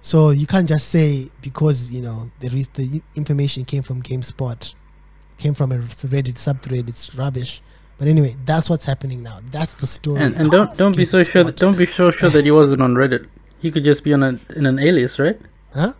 So 0.00 0.30
you 0.30 0.46
can't 0.46 0.68
just 0.68 0.88
say 0.88 1.30
because 1.42 1.92
you 1.92 2.02
know 2.02 2.30
there 2.40 2.54
is 2.54 2.68
the 2.68 3.02
information 3.14 3.64
came 3.64 3.82
from 3.82 4.02
GameSpot, 4.02 4.74
came 5.38 5.54
from 5.54 5.72
a 5.72 5.78
Reddit 5.78 6.34
subthread, 6.34 6.88
it's 6.88 7.14
rubbish. 7.14 7.62
But 7.98 8.08
anyway, 8.08 8.34
that's 8.46 8.70
what's 8.70 8.86
happening 8.86 9.22
now. 9.22 9.40
That's 9.50 9.74
the 9.74 9.86
story. 9.86 10.20
And 10.22 10.34
and 10.36 10.50
don't 10.50 10.74
don't 10.76 10.96
be 10.96 11.04
so 11.04 11.22
sure 11.22 11.44
GameSpot. 11.44 11.56
don't 11.56 11.76
be 11.76 11.86
so 11.86 12.10
sure 12.10 12.30
that 12.30 12.44
he 12.44 12.50
wasn't 12.50 12.80
on 12.80 12.94
Reddit. 12.94 13.26
He 13.60 13.70
could 13.70 13.84
just 13.84 14.04
be 14.04 14.14
on 14.14 14.22
a 14.22 14.40
in 14.56 14.64
an 14.64 14.78
alias, 14.78 15.18
right? 15.18 15.38
Huh? 15.74 15.92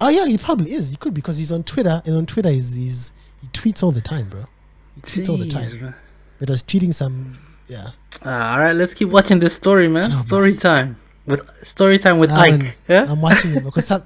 Oh 0.00 0.08
yeah, 0.08 0.26
he 0.26 0.38
probably 0.38 0.72
is. 0.72 0.90
He 0.90 0.96
could 0.96 1.14
because 1.14 1.36
he's 1.38 1.52
on 1.52 1.62
Twitter, 1.62 2.02
and 2.04 2.16
on 2.16 2.26
Twitter 2.26 2.50
he's, 2.50 2.72
he's 2.72 3.12
he 3.40 3.48
tweets 3.48 3.82
all 3.82 3.92
the 3.92 4.00
time, 4.00 4.28
bro. 4.28 4.46
He 4.94 5.00
tweets 5.02 5.28
all 5.28 5.36
the 5.36 5.48
time. 5.48 5.80
man. 5.80 5.94
But 6.38 6.50
I 6.50 6.52
was 6.52 6.62
tweeting 6.62 6.92
some, 6.92 7.38
yeah. 7.68 7.90
Ah, 8.24 8.52
all 8.54 8.60
right, 8.60 8.72
let's 8.74 8.94
keep 8.94 9.08
watching 9.08 9.38
this 9.38 9.54
story, 9.54 9.88
man. 9.88 10.16
Story 10.18 10.54
time 10.54 10.96
with 11.26 11.40
story 11.66 11.98
time 11.98 12.18
with 12.18 12.30
Ah, 12.32 12.40
Ike. 12.42 12.76
Yeah. 12.88 13.06
I'm 13.08 13.20
watching 13.20 13.54
it 13.56 13.64
because 13.64 13.86
some, 13.86 14.02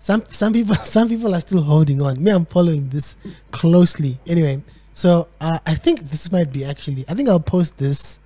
some 0.00 0.22
some 0.28 0.52
people 0.52 0.74
some 0.96 1.08
people 1.08 1.34
are 1.34 1.40
still 1.40 1.62
holding 1.62 2.00
on. 2.02 2.22
Me, 2.22 2.30
I'm 2.30 2.46
following 2.46 2.88
this 2.90 3.16
closely. 3.52 4.18
Anyway, 4.26 4.62
so 4.94 5.28
uh, 5.40 5.58
I 5.66 5.74
think 5.74 6.10
this 6.10 6.30
might 6.32 6.52
be 6.52 6.64
actually. 6.64 7.04
I 7.08 7.14
think 7.14 7.28
I'll 7.28 7.40
post 7.40 7.78
this 7.78 8.18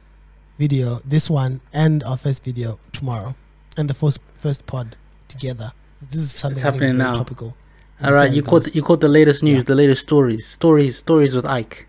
video, 0.59 1.01
this 1.05 1.29
one, 1.31 1.61
and 1.73 2.03
our 2.05 2.17
first 2.17 2.45
video 2.45 2.79
tomorrow, 2.93 3.35
and 3.77 3.89
the 3.91 3.95
first 3.95 4.19
first 4.41 4.67
pod 4.67 4.97
together. 5.29 5.73
This 6.11 6.21
is 6.21 6.31
something 6.33 6.63
happening 6.63 6.99
now. 6.99 7.17
topical. 7.17 7.57
All 8.03 8.13
right, 8.13 8.31
you 8.33 8.43
caught 8.43 8.75
you 8.75 8.83
caught 8.83 9.01
the 9.01 9.09
latest 9.09 9.43
news, 9.43 9.59
Yeah. 9.59 9.63
the 9.65 9.75
latest 9.75 10.03
stories, 10.03 10.47
stories, 10.47 10.97
stories 10.99 11.35
with 11.35 11.47
Ike. 11.47 11.87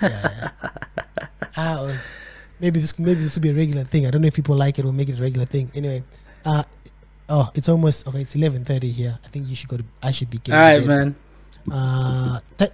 yeah, 0.00 0.08
yeah. 0.10 0.48
Well, 1.56 1.96
maybe 2.60 2.80
this 2.80 2.98
maybe 2.98 3.20
this 3.20 3.34
will 3.34 3.42
be 3.42 3.50
a 3.50 3.54
regular 3.54 3.84
thing. 3.84 4.06
I 4.06 4.10
don't 4.10 4.22
know 4.22 4.28
if 4.28 4.34
people 4.34 4.56
like 4.56 4.78
it 4.78 4.84
We'll 4.84 4.94
make 4.94 5.08
it 5.08 5.18
a 5.18 5.22
regular 5.22 5.46
thing. 5.46 5.70
Anyway, 5.74 6.02
uh, 6.44 6.62
oh, 7.28 7.50
it's 7.54 7.68
almost 7.68 8.06
okay. 8.06 8.20
It's 8.20 8.34
eleven 8.34 8.64
thirty 8.64 8.90
here. 8.90 9.18
I 9.24 9.28
think 9.28 9.48
you 9.48 9.56
should 9.56 9.68
go 9.68 9.76
to. 9.76 9.84
I 10.02 10.12
should 10.12 10.30
be 10.30 10.38
getting. 10.38 10.60
All 10.60 10.80
to 10.80 10.86
man. 10.86 11.16
Uh, 11.70 12.40
th- 12.58 12.70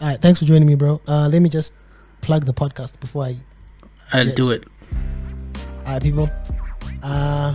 all 0.00 0.08
right. 0.08 0.20
Thanks 0.20 0.40
for 0.40 0.44
joining 0.44 0.66
me, 0.66 0.74
bro. 0.74 1.00
Uh, 1.06 1.28
let 1.30 1.40
me 1.40 1.48
just 1.48 1.72
plug 2.20 2.44
the 2.44 2.54
podcast 2.54 2.98
before 3.00 3.24
I. 3.24 3.36
I'll 4.12 4.34
do 4.34 4.50
it. 4.50 4.64
All 5.86 5.92
right, 5.92 6.02
people. 6.02 6.30
Uh, 7.02 7.54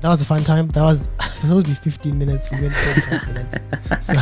that 0.00 0.08
was 0.08 0.22
a 0.22 0.24
fun 0.24 0.42
time. 0.44 0.68
That 0.68 0.82
was 0.82 1.02
supposed 1.36 1.66
to 1.66 1.72
be 1.72 1.78
fifteen 1.78 2.18
minutes. 2.18 2.50
We 2.50 2.60
went 2.62 2.74
forty-five 2.74 3.26
minutes. 3.28 3.58
So. 4.06 4.14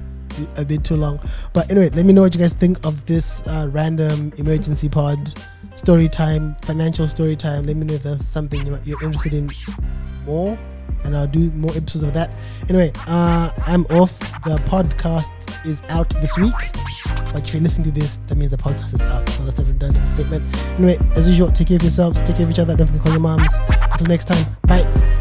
a 0.56 0.64
bit 0.64 0.84
too 0.84 0.96
long. 0.96 1.20
But 1.52 1.70
anyway, 1.70 1.90
let 1.90 2.04
me 2.06 2.12
know 2.12 2.22
what 2.22 2.34
you 2.34 2.40
guys 2.40 2.52
think 2.52 2.84
of 2.84 3.04
this 3.06 3.46
uh, 3.46 3.68
random 3.70 4.32
emergency 4.36 4.88
pod 4.88 5.34
story 5.76 6.08
time, 6.08 6.56
financial 6.62 7.08
story 7.08 7.36
time. 7.36 7.66
Let 7.66 7.76
me 7.76 7.86
know 7.86 7.94
if 7.94 8.02
there's 8.02 8.26
something 8.26 8.66
you're, 8.84 9.02
interested 9.02 9.34
in 9.34 9.50
more 10.26 10.58
and 11.04 11.16
I'll 11.16 11.26
do 11.26 11.50
more 11.52 11.70
episodes 11.70 12.04
of 12.04 12.12
that. 12.14 12.34
Anyway, 12.68 12.92
uh, 13.06 13.50
I'm 13.66 13.86
off. 13.86 14.18
The 14.44 14.60
podcast 14.66 15.30
is 15.66 15.82
out 15.88 16.10
this 16.20 16.36
week. 16.36 16.52
But 17.32 17.46
if 17.46 17.54
you 17.54 17.60
listen 17.60 17.84
to 17.84 17.90
this, 17.90 18.18
that 18.26 18.36
means 18.36 18.50
the 18.50 18.58
podcast 18.58 18.94
is 18.94 19.02
out. 19.02 19.28
So 19.30 19.44
that's 19.44 19.60
a 19.60 19.64
redundant 19.64 20.08
statement. 20.08 20.56
Anyway, 20.78 20.98
as 21.14 21.28
usual, 21.28 21.50
take 21.50 21.68
care 21.68 21.76
of 21.76 21.82
yourselves, 21.82 22.20
take 22.22 22.36
care 22.36 22.44
of 22.44 22.50
each 22.50 22.58
other. 22.58 22.76
Don't 22.76 22.86
forget 22.86 23.02
to 23.02 23.02
call 23.02 23.12
your 23.12 23.20
moms. 23.20 23.56
Until 23.92 24.08
next 24.08 24.26
time, 24.26 24.56
bye. 24.66 25.19